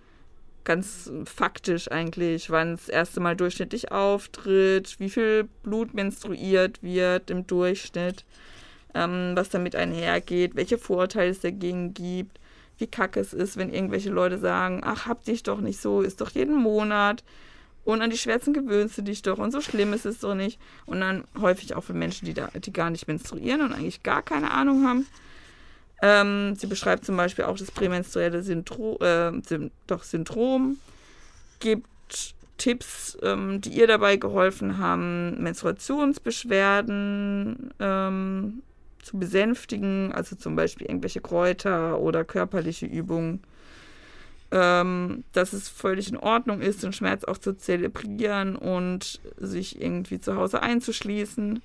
ganz 0.63 1.11
faktisch 1.25 1.91
eigentlich, 1.91 2.49
wann 2.49 2.73
es 2.73 2.85
das 2.85 2.89
erste 2.89 3.19
Mal 3.19 3.35
durchschnittlich 3.35 3.91
auftritt, 3.91 4.99
wie 4.99 5.09
viel 5.09 5.49
Blut 5.63 5.93
menstruiert 5.93 6.81
wird 6.81 7.29
im 7.29 7.45
Durchschnitt, 7.45 8.23
ähm, 8.93 9.33
was 9.35 9.49
damit 9.49 9.75
einhergeht, 9.75 10.55
welche 10.55 10.77
Vorteile 10.77 11.31
es 11.31 11.41
dagegen 11.41 11.93
gibt 11.93 12.39
wie 12.79 12.87
kacke 12.87 13.19
es 13.19 13.33
ist, 13.33 13.57
wenn 13.57 13.73
irgendwelche 13.73 14.09
Leute 14.09 14.37
sagen, 14.37 14.81
ach, 14.83 15.05
hab 15.05 15.23
dich 15.25 15.43
doch 15.43 15.61
nicht 15.61 15.81
so, 15.81 16.01
ist 16.01 16.21
doch 16.21 16.31
jeden 16.31 16.55
Monat 16.55 17.23
und 17.85 18.01
an 18.01 18.09
die 18.09 18.17
Schwärzen 18.17 18.53
gewöhnst 18.53 18.97
du 18.97 19.01
dich 19.01 19.21
doch 19.21 19.37
und 19.37 19.51
so 19.51 19.59
schlimm 19.61 19.93
ist 19.93 20.05
es 20.05 20.19
doch 20.19 20.35
nicht. 20.35 20.59
Und 20.85 20.99
dann 21.01 21.25
häufig 21.39 21.75
auch 21.75 21.83
für 21.83 21.93
Menschen, 21.93 22.25
die, 22.25 22.33
da, 22.33 22.49
die 22.53 22.73
gar 22.73 22.89
nicht 22.89 23.07
menstruieren 23.07 23.61
und 23.61 23.73
eigentlich 23.73 24.03
gar 24.03 24.21
keine 24.21 24.51
Ahnung 24.51 24.85
haben. 24.87 25.07
Ähm, 26.01 26.55
sie 26.55 26.67
beschreibt 26.67 27.05
zum 27.05 27.17
Beispiel 27.17 27.43
auch 27.45 27.57
das 27.57 27.71
prämenstruelle 27.71 28.43
Syndrom, 28.43 28.97
äh, 29.01 29.31
doch 29.87 30.03
Syndrom, 30.03 30.77
gibt 31.59 31.87
Tipps, 32.57 33.17
ähm, 33.21 33.61
die 33.61 33.71
ihr 33.71 33.87
dabei 33.87 34.17
geholfen 34.17 34.77
haben, 34.77 35.41
Menstruationsbeschwerden 35.41 37.73
ähm, 37.79 38.61
zu 39.01 39.17
besänftigen, 39.17 40.11
also 40.11 40.35
zum 40.35 40.55
Beispiel 40.55 40.87
irgendwelche 40.87 41.21
Kräuter 41.21 41.99
oder 41.99 42.23
körperliche 42.23 42.85
Übungen. 42.85 43.41
Ähm, 44.51 45.23
dass 45.33 45.53
es 45.53 45.69
völlig 45.69 46.09
in 46.09 46.17
Ordnung 46.17 46.61
ist, 46.61 46.81
den 46.81 46.91
Schmerz 46.91 47.23
auch 47.23 47.37
zu 47.37 47.53
zelebrieren 47.53 48.55
und 48.55 49.19
sich 49.37 49.79
irgendwie 49.79 50.19
zu 50.19 50.35
Hause 50.35 50.63
einzuschließen. 50.63 51.61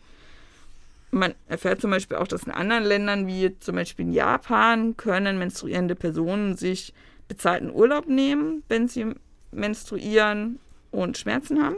Man 1.11 1.35
erfährt 1.49 1.81
zum 1.81 1.93
Beispiel 1.93 2.19
auch, 2.19 2.27
dass 2.27 2.43
in 2.43 2.53
anderen 2.53 2.85
Ländern, 2.85 3.27
wie 3.27 3.59
zum 3.61 3.77
Beispiel 3.77 4.05
in 4.05 4.13
Japan, 4.13 4.99
können 4.99 5.39
menstruierende 5.39 5.95
Personen 5.95 6.57
sich 6.57 6.93
bezahlten 7.27 7.71
Urlaub 7.71 8.07
nehmen, 8.07 8.63
wenn 8.69 8.87
sie 8.89 9.15
menstruieren 9.51 10.59
und 10.91 11.17
Schmerzen 11.17 11.63
haben. 11.63 11.77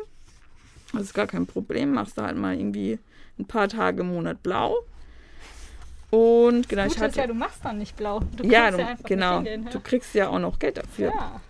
Das 0.92 1.02
ist 1.02 1.14
gar 1.14 1.26
kein 1.26 1.46
Problem. 1.46 1.92
Machst 1.92 2.18
du 2.18 2.22
halt 2.22 2.36
mal 2.36 2.58
irgendwie 2.58 2.98
ein 3.38 3.46
paar 3.46 3.68
Tage 3.68 4.00
im 4.00 4.08
Monat 4.08 4.42
blau. 4.42 4.76
Und 6.16 6.68
genau, 6.68 6.84
Gut 6.84 6.96
ich 6.96 6.98
hatte. 7.02 7.20
ja, 7.20 7.26
du 7.26 7.34
machst 7.34 7.62
dann 7.62 7.76
nicht 7.76 7.94
blau. 7.94 8.20
Du 8.36 8.44
ja, 8.44 8.70
du, 8.70 8.78
ja 8.78 8.94
genau. 9.04 9.36
Hingehen, 9.36 9.68
du 9.70 9.80
kriegst 9.80 10.14
ja 10.14 10.28
auch 10.28 10.38
noch 10.38 10.58
Geld 10.58 10.78
dafür. 10.78 11.08
Ja. 11.08 11.40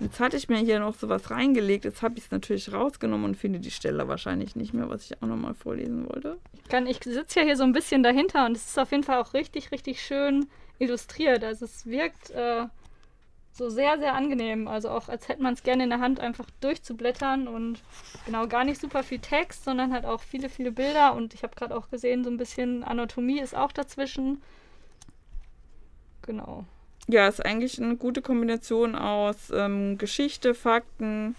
Jetzt 0.00 0.18
hatte 0.18 0.36
ich 0.36 0.48
mir 0.48 0.58
hier 0.58 0.80
noch 0.80 0.94
sowas 0.94 1.30
reingelegt. 1.30 1.84
Jetzt 1.84 2.02
habe 2.02 2.18
ich 2.18 2.24
es 2.24 2.30
natürlich 2.30 2.72
rausgenommen 2.72 3.24
und 3.24 3.36
finde 3.36 3.60
die 3.60 3.70
Stelle 3.70 4.08
wahrscheinlich 4.08 4.56
nicht 4.56 4.72
mehr, 4.72 4.88
was 4.88 5.04
ich 5.04 5.22
auch 5.22 5.26
nochmal 5.26 5.54
vorlesen 5.54 6.08
wollte. 6.08 6.38
Ich, 6.88 6.88
ich 6.88 7.14
sitze 7.14 7.40
ja 7.40 7.46
hier 7.46 7.56
so 7.56 7.64
ein 7.64 7.72
bisschen 7.72 8.02
dahinter 8.02 8.46
und 8.46 8.56
es 8.56 8.66
ist 8.66 8.78
auf 8.78 8.90
jeden 8.90 9.04
Fall 9.04 9.18
auch 9.18 9.34
richtig, 9.34 9.70
richtig 9.70 10.02
schön 10.02 10.46
illustriert. 10.78 11.44
Also 11.44 11.64
es 11.64 11.86
wirkt 11.86 12.30
äh, 12.30 12.64
so 13.58 13.68
sehr, 13.68 13.98
sehr 13.98 14.14
angenehm. 14.14 14.68
Also 14.68 14.88
auch 14.88 15.08
als 15.08 15.28
hätte 15.28 15.42
man 15.42 15.54
es 15.54 15.62
gerne 15.62 15.84
in 15.84 15.90
der 15.90 16.00
Hand 16.00 16.20
einfach 16.20 16.46
durchzublättern 16.60 17.48
und 17.48 17.82
genau 18.24 18.46
gar 18.46 18.64
nicht 18.64 18.80
super 18.80 19.02
viel 19.02 19.18
Text, 19.18 19.64
sondern 19.64 19.92
halt 19.92 20.06
auch 20.06 20.22
viele, 20.22 20.48
viele 20.48 20.72
Bilder. 20.72 21.14
Und 21.14 21.34
ich 21.34 21.42
habe 21.42 21.56
gerade 21.56 21.76
auch 21.76 21.90
gesehen, 21.90 22.24
so 22.24 22.30
ein 22.30 22.36
bisschen 22.36 22.84
Anatomie 22.84 23.40
ist 23.40 23.56
auch 23.56 23.72
dazwischen. 23.72 24.40
Genau. 26.22 26.64
Ja, 27.08 27.26
ist 27.26 27.44
eigentlich 27.44 27.82
eine 27.82 27.96
gute 27.96 28.22
Kombination 28.22 28.94
aus 28.94 29.50
ähm, 29.52 29.98
Geschichte, 29.98 30.54
Fakten, 30.54 31.34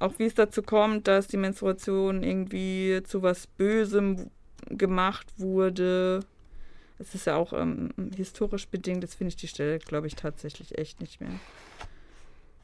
auch 0.00 0.18
wie 0.18 0.24
es 0.24 0.34
dazu 0.34 0.62
kommt, 0.62 1.06
dass 1.06 1.28
die 1.28 1.36
Menstruation 1.36 2.22
irgendwie 2.22 3.02
zu 3.04 3.22
was 3.22 3.46
Bösem 3.46 4.30
gemacht 4.70 5.26
wurde 5.36 6.20
es 6.98 7.14
ist 7.14 7.26
ja 7.26 7.36
auch 7.36 7.52
ähm, 7.52 7.90
historisch 8.16 8.68
bedingt, 8.68 9.02
das 9.02 9.14
finde 9.14 9.30
ich 9.30 9.36
die 9.36 9.48
Stelle, 9.48 9.78
glaube 9.78 10.06
ich, 10.06 10.16
tatsächlich 10.16 10.76
echt 10.78 11.00
nicht 11.00 11.20
mehr. 11.20 11.30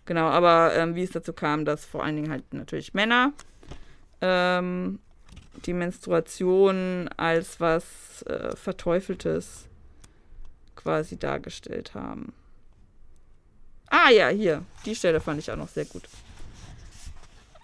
Genau, 0.07 0.26
aber 0.26 0.74
ähm, 0.74 0.95
wie 0.95 1.03
es 1.03 1.12
dazu 1.12 1.32
kam, 1.32 1.64
dass 1.64 1.85
vor 1.85 2.05
allen 2.05 2.16
Dingen 2.16 2.30
halt 2.30 2.53
natürlich 2.53 2.95
Männer 2.95 3.32
ähm, 4.20 4.99
die 5.64 5.72
Menstruation 5.72 7.09
als 7.16 7.61
was 7.61 8.22
äh, 8.22 8.55
Verteufeltes 8.57 9.68
quasi 10.76 11.16
dargestellt 11.16 11.95
haben. 11.95 12.32
Ah 13.89 14.11
ja, 14.11 14.28
hier, 14.28 14.64
die 14.85 14.95
Stelle 14.95 15.20
fand 15.20 15.39
ich 15.39 15.51
auch 15.51 15.57
noch 15.57 15.68
sehr 15.68 15.85
gut. 15.85 16.03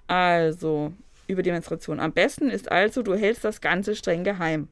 Also, 0.06 0.92
über 1.26 1.42
die 1.42 1.50
Menstruation. 1.50 2.00
Am 2.00 2.12
besten 2.12 2.50
ist 2.50 2.70
also, 2.70 3.02
du 3.02 3.14
hältst 3.14 3.44
das 3.44 3.60
Ganze 3.60 3.94
streng 3.94 4.24
geheim. 4.24 4.68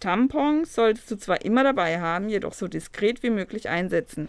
Tampons 0.00 0.74
solltest 0.74 1.10
du 1.10 1.16
zwar 1.16 1.44
immer 1.44 1.64
dabei 1.64 2.00
haben, 2.00 2.28
jedoch 2.28 2.52
so 2.52 2.68
diskret 2.68 3.22
wie 3.22 3.30
möglich 3.30 3.68
einsetzen. 3.68 4.28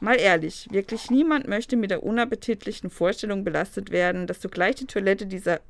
Mal 0.00 0.20
ehrlich, 0.20 0.68
wirklich 0.70 1.10
niemand 1.10 1.48
möchte 1.48 1.76
mit 1.76 1.90
der 1.90 2.02
unappetitlichen 2.02 2.90
Vorstellung 2.90 3.44
belastet 3.44 3.90
werden, 3.90 4.26
dass 4.26 4.40
du 4.40 4.48
gleich 4.48 4.76
die 4.76 4.86
Toilette 4.86 5.26
dieser, 5.26 5.60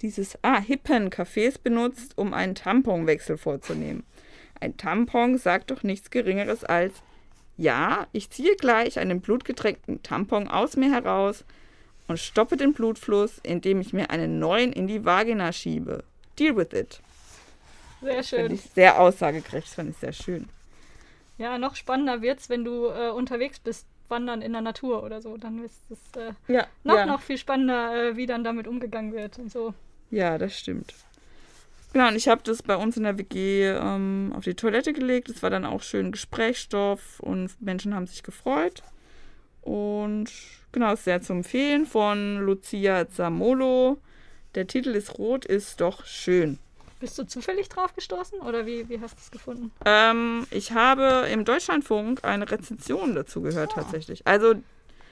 dieses 0.00 0.38
ah, 0.42 0.60
hippen 0.60 1.10
Cafés 1.10 1.60
benutzt, 1.60 2.16
um 2.16 2.32
einen 2.32 2.54
Tamponwechsel 2.54 3.36
vorzunehmen. 3.36 4.04
Ein 4.60 4.76
Tampon 4.76 5.36
sagt 5.36 5.70
doch 5.70 5.82
nichts 5.82 6.10
Geringeres 6.10 6.64
als, 6.64 6.94
ja, 7.56 8.06
ich 8.12 8.30
ziehe 8.30 8.56
gleich 8.56 8.98
einen 8.98 9.20
blutgetränkten 9.20 10.02
Tampon 10.02 10.48
aus 10.48 10.76
mir 10.76 10.90
heraus 10.90 11.44
und 12.06 12.18
stoppe 12.18 12.56
den 12.56 12.72
Blutfluss, 12.72 13.40
indem 13.42 13.80
ich 13.80 13.92
mir 13.92 14.10
einen 14.10 14.38
neuen 14.38 14.72
in 14.72 14.86
die 14.86 15.04
Vagina 15.04 15.52
schiebe. 15.52 16.04
Deal 16.38 16.56
with 16.56 16.72
it. 16.72 17.02
Sehr 18.02 18.22
schön. 18.22 18.46
Fand 18.48 18.52
ich 18.54 18.70
sehr 18.74 19.00
aussagekräftig, 19.00 19.74
fand 19.74 19.90
ich 19.90 19.96
sehr 19.96 20.12
schön. 20.12 20.48
Ja, 21.38 21.58
noch 21.58 21.76
spannender 21.76 22.20
wird's, 22.22 22.48
wenn 22.48 22.64
du 22.64 22.86
äh, 22.86 23.10
unterwegs 23.10 23.58
bist, 23.60 23.86
wandern 24.08 24.42
in 24.42 24.52
der 24.52 24.60
Natur 24.62 25.02
oder 25.04 25.20
so. 25.20 25.36
Dann 25.36 25.64
ist 25.64 25.80
es 25.90 25.98
äh, 26.20 26.32
Ja, 26.52 26.66
noch, 26.84 26.96
ja. 26.96 27.06
noch 27.06 27.20
viel 27.20 27.38
spannender, 27.38 28.10
äh, 28.10 28.16
wie 28.16 28.26
dann 28.26 28.44
damit 28.44 28.66
umgegangen 28.66 29.12
wird 29.12 29.38
und 29.38 29.50
so. 29.52 29.74
Ja, 30.10 30.38
das 30.38 30.58
stimmt. 30.58 30.94
Genau, 31.92 32.08
und 32.08 32.16
ich 32.16 32.28
habe 32.28 32.42
das 32.44 32.62
bei 32.62 32.76
uns 32.76 32.96
in 32.96 33.04
der 33.04 33.18
WG 33.18 33.66
ähm, 33.66 34.32
auf 34.36 34.44
die 34.44 34.54
Toilette 34.54 34.92
gelegt. 34.92 35.28
Es 35.30 35.42
war 35.42 35.50
dann 35.50 35.64
auch 35.64 35.82
schön 35.82 36.12
Gesprächsstoff 36.12 37.20
und 37.20 37.60
Menschen 37.62 37.94
haben 37.94 38.06
sich 38.06 38.22
gefreut. 38.22 38.82
Und 39.62 40.30
genau, 40.72 40.92
ist 40.92 41.04
sehr 41.04 41.22
zu 41.22 41.32
empfehlen 41.32 41.86
von 41.86 42.38
Lucia 42.40 43.08
Zamolo. 43.08 43.98
Der 44.54 44.66
Titel 44.66 44.90
ist 44.90 45.18
Rot, 45.18 45.44
ist 45.44 45.80
doch 45.80 46.04
schön. 46.04 46.58
Bist 47.00 47.16
du 47.18 47.24
zufällig 47.24 47.68
drauf 47.68 47.94
gestoßen 47.94 48.40
oder 48.40 48.66
wie, 48.66 48.88
wie 48.88 49.00
hast 49.00 49.14
du 49.16 49.20
es 49.20 49.30
gefunden? 49.30 49.70
Ähm, 49.84 50.46
ich 50.50 50.72
habe 50.72 51.28
im 51.30 51.44
Deutschlandfunk 51.44 52.24
eine 52.24 52.50
Rezension 52.50 53.14
dazu 53.14 53.40
gehört, 53.40 53.72
tatsächlich. 53.72 54.26
Also, 54.26 54.54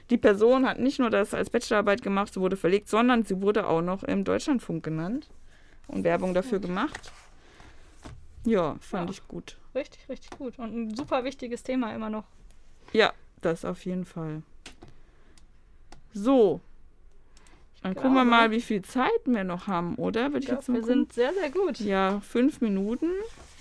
die 0.09 0.17
Person 0.17 0.67
hat 0.67 0.79
nicht 0.79 0.99
nur 0.99 1.09
das 1.09 1.33
als 1.33 1.49
Bachelorarbeit 1.49 2.01
gemacht, 2.01 2.33
sie 2.33 2.41
wurde 2.41 2.57
verlegt, 2.57 2.89
sondern 2.89 3.23
sie 3.23 3.41
wurde 3.41 3.67
auch 3.67 3.81
noch 3.81 4.03
im 4.03 4.25
Deutschlandfunk 4.25 4.83
genannt 4.83 5.29
und 5.87 6.03
Werbung 6.03 6.33
dafür 6.33 6.59
gemacht. 6.59 7.11
Ja, 8.43 8.75
fand 8.81 9.09
Ja. 9.09 9.13
ich 9.13 9.27
gut. 9.27 9.57
Richtig, 9.73 10.07
richtig 10.09 10.31
gut. 10.37 10.59
Und 10.59 10.73
ein 10.75 10.95
super 10.95 11.23
wichtiges 11.23 11.63
Thema 11.63 11.93
immer 11.93 12.09
noch. 12.09 12.25
Ja, 12.91 13.13
das 13.41 13.63
auf 13.63 13.85
jeden 13.85 14.05
Fall. 14.05 14.41
So. 16.13 16.61
Dann 17.93 18.03
gucken 18.03 18.13
wir 18.15 18.23
mal, 18.25 18.51
wie 18.51 18.61
viel 18.61 18.81
Zeit 18.81 19.09
wir 19.25 19.43
noch 19.43 19.67
haben, 19.67 19.95
oder? 19.95 20.27
Würde 20.33 20.39
ich 20.39 20.45
glaub, 20.45 20.59
jetzt 20.59 20.69
mal 20.69 20.75
wir 20.75 20.81
gucken. 20.81 20.95
sind 20.95 21.13
sehr, 21.13 21.33
sehr 21.33 21.49
gut. 21.49 21.79
Ja, 21.79 22.19
fünf 22.21 22.61
Minuten. 22.61 23.11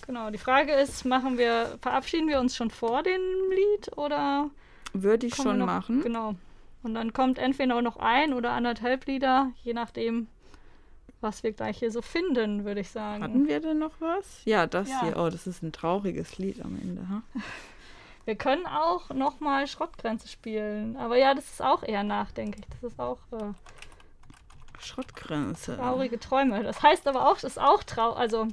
Genau. 0.07 0.31
Die 0.31 0.39
Frage 0.39 0.73
ist, 0.73 1.05
machen 1.05 1.37
wir, 1.39 1.79
verabschieden 1.83 2.29
wir 2.29 2.39
uns 2.41 2.55
schon 2.57 2.71
vor 2.71 3.03
dem 3.03 3.21
Lied 3.51 3.97
oder 3.97 4.51
Würde 4.93 5.27
ich 5.27 5.35
schon 5.35 5.59
noch, 5.59 5.67
machen. 5.67 6.03
Genau. 6.03 6.35
Und 6.83 6.95
dann 6.95 7.13
kommt 7.13 7.39
entweder 7.39 7.83
noch 7.83 7.97
ein 7.97 8.33
oder 8.33 8.53
anderthalb 8.53 9.07
Lieder, 9.07 9.51
je 9.65 9.73
nachdem, 9.75 10.29
was 11.21 11.43
wir 11.43 11.51
gleich 11.53 11.79
hier 11.79 11.91
so 11.91 12.03
finden, 12.03 12.65
würde 12.65 12.81
ich 12.83 12.91
sagen. 12.91 13.25
Hatten 13.25 13.49
wir 13.49 13.59
denn 13.61 13.79
noch 13.79 14.01
was? 14.01 14.43
Ja, 14.45 14.67
das 14.69 14.89
Ja. 14.89 15.01
hier. 15.03 15.17
Oh, 15.17 15.29
das 15.29 15.47
ist 15.49 15.63
ein 15.63 15.73
trauriges 15.73 16.39
Lied 16.39 16.65
am 16.65 16.79
Ende. 16.81 17.09
Ha? 17.09 17.23
Wir 18.27 18.35
können 18.35 18.67
auch 18.67 19.11
nochmal 19.11 19.69
Schrottgrenze 19.69 20.27
spielen. 20.27 20.97
Aber 20.97 21.17
ja, 21.17 21.33
das 21.33 21.45
ist 21.49 21.63
auch 21.63 21.85
eher 21.85 22.03
nachdenklich. 22.03 22.65
Das 22.81 22.91
ist 22.93 22.99
auch 22.99 23.19
äh, 23.31 23.53
Schrottgrenze. 24.87 25.77
traurige 25.77 26.19
Träume. 26.19 26.63
Das 26.63 26.83
heißt 26.83 27.07
aber 27.07 27.29
auch, 27.29 27.35
das 27.35 27.53
ist 27.53 27.59
auch 27.59 27.83
trau 27.83 28.13
also 28.13 28.47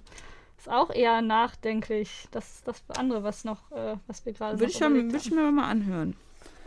ist 0.58 0.70
auch 0.70 0.90
eher 0.92 1.22
nachdenklich. 1.22 2.28
Das 2.32 2.56
ist 2.56 2.68
das 2.68 2.82
andere, 2.98 3.24
was 3.24 3.44
noch, 3.44 3.72
äh, 3.72 3.96
was 4.08 4.26
wir 4.26 4.34
gerade 4.34 4.60
Würde 4.60 4.72
ich, 4.72 4.80
ja- 4.80 4.90
würde 4.90 5.18
ich 5.18 5.32
mir 5.32 5.52
mal 5.52 5.70
anhören. 5.70 6.16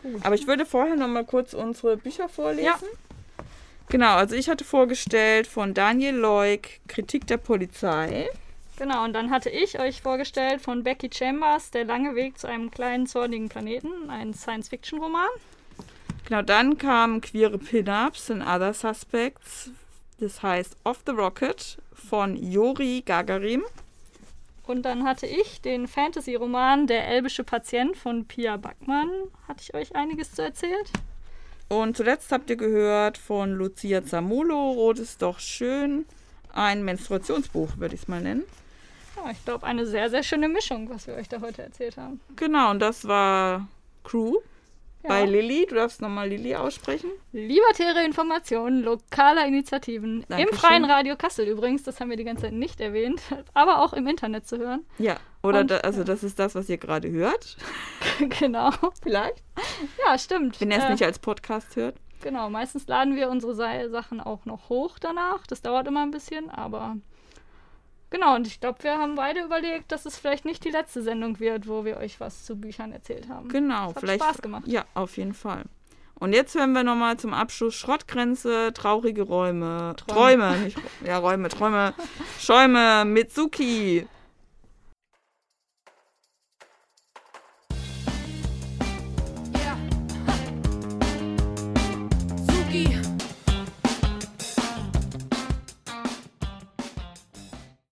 Gut. 0.03 0.23
Aber 0.25 0.35
ich 0.35 0.45
würde 0.47 0.65
vorher 0.65 0.95
noch 0.95 1.07
mal 1.07 1.25
kurz 1.25 1.53
unsere 1.53 1.97
Bücher 1.97 2.29
vorlesen. 2.29 2.87
Genau, 3.89 4.15
also 4.15 4.35
ich 4.35 4.49
hatte 4.49 4.63
vorgestellt 4.65 5.47
von 5.47 5.73
Daniel 5.73 6.15
Leuk 6.15 6.67
Kritik 6.87 7.25
der 7.27 7.37
Polizei. 7.37 8.29
Genau, 8.77 9.03
und 9.05 9.13
dann 9.13 9.31
hatte 9.31 9.49
ich 9.49 9.79
euch 9.79 10.01
vorgestellt 10.01 10.61
von 10.61 10.83
Becky 10.83 11.09
Chambers, 11.11 11.71
Der 11.71 11.85
lange 11.85 12.13
Weg 12.13 12.37
zu 12.37 12.47
einem 12.47 12.69
kleinen, 12.69 13.07
zornigen 13.07 13.49
Planeten, 13.49 14.09
ein 14.09 14.33
Science-Fiction-Roman. 14.33 15.29
Genau, 16.27 16.41
dann 16.41 16.77
kamen 16.77 17.21
queere 17.21 17.57
Pin-Ups 17.57 18.29
and 18.29 18.45
Other 18.45 18.73
Suspects. 18.73 19.71
Das 20.19 20.43
heißt 20.43 20.75
Off 20.83 20.99
the 21.05 21.13
Rocket 21.13 21.77
von 21.93 22.35
Jori 22.35 23.01
Gagarin. 23.05 23.63
Und 24.65 24.81
dann 24.81 25.05
hatte 25.05 25.25
ich 25.25 25.61
den 25.61 25.87
Fantasy-Roman 25.87 26.85
Der 26.85 27.07
elbische 27.07 27.45
Patient 27.45 27.95
von 27.95 28.25
Pia 28.25 28.57
Backmann. 28.57 29.09
Hatte 29.47 29.61
ich 29.61 29.73
euch 29.73 29.95
einiges 29.95 30.33
zu 30.33 30.41
erzählt? 30.41 30.91
Und 31.69 31.95
zuletzt 31.95 32.29
habt 32.33 32.49
ihr 32.49 32.57
gehört 32.57 33.17
von 33.17 33.53
Lucia 33.53 34.03
Zamolo, 34.03 34.71
Rot 34.71 34.99
ist 34.99 35.21
doch 35.21 35.39
schön. 35.39 36.05
Ein 36.51 36.83
Menstruationsbuch, 36.83 37.77
würde 37.77 37.95
ich 37.95 38.01
es 38.01 38.07
mal 38.09 38.19
nennen. 38.19 38.43
Ja, 39.15 39.31
ich 39.31 39.45
glaube, 39.45 39.65
eine 39.65 39.85
sehr, 39.85 40.09
sehr 40.09 40.23
schöne 40.23 40.49
Mischung, 40.49 40.89
was 40.89 41.07
wir 41.07 41.13
euch 41.13 41.29
da 41.29 41.39
heute 41.39 41.61
erzählt 41.61 41.95
haben. 41.95 42.19
Genau, 42.35 42.71
und 42.71 42.79
das 42.79 43.07
war 43.07 43.69
Crew 44.03 44.39
Ja. 45.03 45.09
bei 45.09 45.25
Lilly. 45.25 45.65
Du 45.69 45.75
darfst 45.75 46.01
nochmal 46.01 46.29
Lilly 46.29 46.55
aussprechen. 46.55 47.09
Libertäre 47.31 48.03
Informationen 48.03 48.81
lokaler 48.83 49.45
Initiativen 49.45 50.21
im 50.23 50.27
Dankeschön. 50.27 50.57
Freien 50.57 50.85
Radio 50.85 51.15
Kassel 51.15 51.47
übrigens, 51.47 51.83
das 51.83 51.99
haben 51.99 52.09
wir 52.09 52.17
die 52.17 52.23
ganze 52.23 52.43
Zeit 52.43 52.53
nicht 52.53 52.81
erwähnt, 52.81 53.21
aber 53.53 53.79
auch 53.81 53.93
im 53.93 54.07
Internet 54.07 54.47
zu 54.47 54.57
hören. 54.57 54.85
Ja, 54.97 55.17
oder 55.43 55.61
Und- 55.61 55.71
da, 55.71 55.77
also 55.77 56.03
das 56.03 56.23
ist 56.23 56.39
das, 56.39 56.55
was 56.55 56.67
ihr 56.69 56.77
gerade 56.77 57.09
hört. 57.11 57.57
genau. 58.39 58.71
Vielleicht. 59.03 59.43
Ja, 60.05 60.17
stimmt. 60.17 60.59
Wenn 60.59 60.71
ihr 60.71 60.77
es 60.77 60.83
Äh, 60.85 60.91
nicht 60.91 61.03
als 61.03 61.19
Podcast 61.19 61.75
hört. 61.75 61.95
Genau, 62.21 62.49
meistens 62.49 62.87
laden 62.87 63.15
wir 63.15 63.29
unsere 63.29 63.53
Sa- 63.53 63.89
Sachen 63.89 64.19
auch 64.19 64.45
noch 64.45 64.69
hoch 64.69 64.97
danach. 64.99 65.45
Das 65.45 65.61
dauert 65.61 65.87
immer 65.87 66.01
ein 66.01 66.11
bisschen, 66.11 66.49
aber 66.49 66.97
genau, 68.09 68.35
und 68.35 68.47
ich 68.47 68.59
glaube, 68.59 68.83
wir 68.83 68.97
haben 68.97 69.15
beide 69.15 69.41
überlegt, 69.41 69.91
dass 69.91 70.05
es 70.05 70.17
vielleicht 70.17 70.45
nicht 70.45 70.63
die 70.65 70.69
letzte 70.69 71.01
Sendung 71.01 71.39
wird, 71.39 71.67
wo 71.67 71.85
wir 71.85 71.97
euch 71.97 72.19
was 72.19 72.45
zu 72.45 72.55
Büchern 72.55 72.91
erzählt 72.91 73.29
haben. 73.29 73.49
Genau, 73.49 73.89
Es 73.89 73.95
hat 73.95 73.99
vielleicht. 74.01 74.23
Spaß 74.23 74.41
gemacht. 74.41 74.63
Ja, 74.67 74.85
auf 74.93 75.17
jeden 75.17 75.33
Fall. 75.33 75.63
Und 76.19 76.33
jetzt 76.33 76.55
hören 76.55 76.73
wir 76.73 76.83
nochmal 76.83 77.17
zum 77.17 77.33
Abschluss 77.33 77.75
Schrottgrenze, 77.75 78.73
traurige 78.73 79.21
Räume. 79.21 79.95
Träume. 79.97 80.47
Träume, 80.49 80.57
nicht 80.63 80.77
ja, 81.05 81.17
Räume, 81.19 81.49
Träume. 81.49 81.93
Schäume, 82.39 83.05
Mitsuki. 83.05 84.07